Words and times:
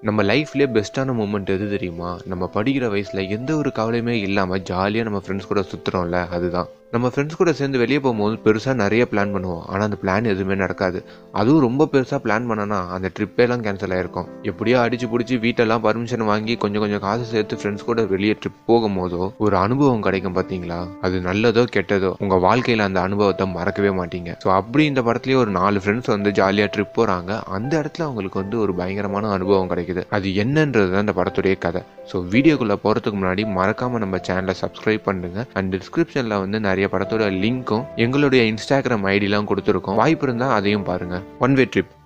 நம்ம 0.00 0.22
லைஃப்லேயே 0.22 0.66
பெஸ்ட்டான 0.72 1.12
மூமெண்ட் 1.12 1.48
எது 1.48 1.70
தெரியுமா? 1.70 2.20
நம்ம 2.24 2.50
படிக்கிற 2.54 2.88
வயசில் 2.88 3.28
எந்த 3.28 3.56
ஒரு 3.56 3.72
கவலையுமே 3.74 4.14
இல்லாமல் 4.20 4.62
ஜாலியாக 4.62 5.10
நம்ம 5.10 5.26
ஃப்ரெண்ட்ஸ் 5.26 5.46
கூட 5.46 5.60
சுற்றுறோம்ல 5.60 6.28
அதுதான். 6.28 6.68
நம்ம 6.92 7.06
ஃப்ரெண்ட்ஸ் 7.12 7.38
கூட 7.38 7.50
சேர்ந்து 7.56 7.80
வெளியே 7.80 7.98
போகும்போது 8.04 8.36
பெருசாக 8.44 8.74
நிறைய 8.82 9.02
பிளான் 9.10 9.32
பண்ணுவோம். 9.32 9.64
ஆனால் 9.70 9.86
அந்த 9.88 9.96
பிளான் 10.02 10.28
எதுவுமே 10.32 10.54
நடக்காது. 10.62 10.98
அதுவும் 11.40 11.64
ரொம்ப 11.66 11.86
பெருசாக 11.94 12.20
பிளான் 12.24 12.46
பண்ணனா 12.50 12.78
அந்த 12.94 13.08
ட்ரிப்பேலாம் 13.16 13.64
கேன்சல் 13.66 13.94
ஆகிருக்கும் 13.96 14.28
எப்படியோ 14.50 14.76
அடிச்சு 14.84 15.06
பிடிச்சி 15.12 15.36
வீட்டெல்லாம் 15.42 15.82
பர்மிஷன் 15.86 16.24
வாங்கி 16.30 16.54
கொஞ்சம் 16.62 16.82
கொஞ்சம் 16.84 17.02
காசு 17.06 17.24
சேர்த்து 17.32 17.58
ஃப்ரெண்ட்ஸ் 17.60 17.86
கூட 17.88 18.04
வெளியே 18.12 18.36
ட்ரிப் 18.40 18.62
போகும்போதோ 18.70 19.26
ஒரு 19.46 19.58
அனுபவம் 19.64 20.04
கிடைக்கும் 20.06 20.36
பார்த்தீங்களா 20.38 20.80
அது 21.08 21.20
நல்லதோ 21.28 21.64
கெட்டதோ 21.76 22.12
உங்கள் 22.24 22.42
வாழ்க்கையில் 22.46 22.86
அந்த 22.86 23.02
அனுபவத்தை 23.08 23.48
மறக்கவே 23.58 23.92
மாட்டீங்க. 24.00 24.30
ஸோ 24.44 24.50
அப்படி 24.60 24.84
இந்த 24.92 25.02
படத்துலேயே 25.08 25.40
ஒரு 25.42 25.52
நாலு 25.60 25.82
ஃப்ரெண்ட்ஸ் 25.84 26.12
வந்து 26.14 26.32
ஜாலியாக 26.40 26.72
ட்ரிப் 26.76 26.96
போகிறாங்க 26.98 27.30
அந்த 27.58 27.72
இடத்துல 27.82 28.08
அவங்களுக்கு 28.08 28.42
வந்து 28.42 28.58
ஒரு 28.64 28.74
பயங்கரமான 28.80 29.34
அனுபவம் 29.36 29.70
கிடைக்குது. 29.74 30.04
அது 30.18 30.28
என்னன்றது 30.44 30.90
தான் 30.96 31.06
இந்த 31.08 31.16
படத்துடைய 31.20 31.56
கதை. 31.66 31.84
ஸோ 32.10 32.16
வீடியோக்குள்ளே 32.32 32.78
போகிறதுக்கு 32.82 33.16
முன்னாடி 33.20 33.42
மறக்காமல் 33.60 34.04
நம்ம 34.06 34.16
சேனலை 34.26 34.56
சப்ஸ்கிரைப் 34.64 35.06
பண்ணுங்க. 35.08 35.40
அண்ட் 35.58 35.72
டிஸ்கிரிப்ஷனில் 35.76 36.40
வந்து 36.42 36.58
நிறைய 36.68 36.77
படத்தோட 36.84 37.26
லிங்க்கும் 37.44 37.84
எங்களுடைய 37.96 38.52
இன்ஸ்டாகிராம் 38.52 39.06
ஐடிலாம் 39.14 39.50
கொடுத்துருக்கோம். 39.50 39.94
வாய்ப்பு 39.94 40.26
இருந்தால் 40.26 40.50
அதையும் 40.50 40.82
பாருங்க. 40.82 41.22
ஒன் 41.38 41.54
வே 41.54 41.64
ட்ரிப் 41.64 41.96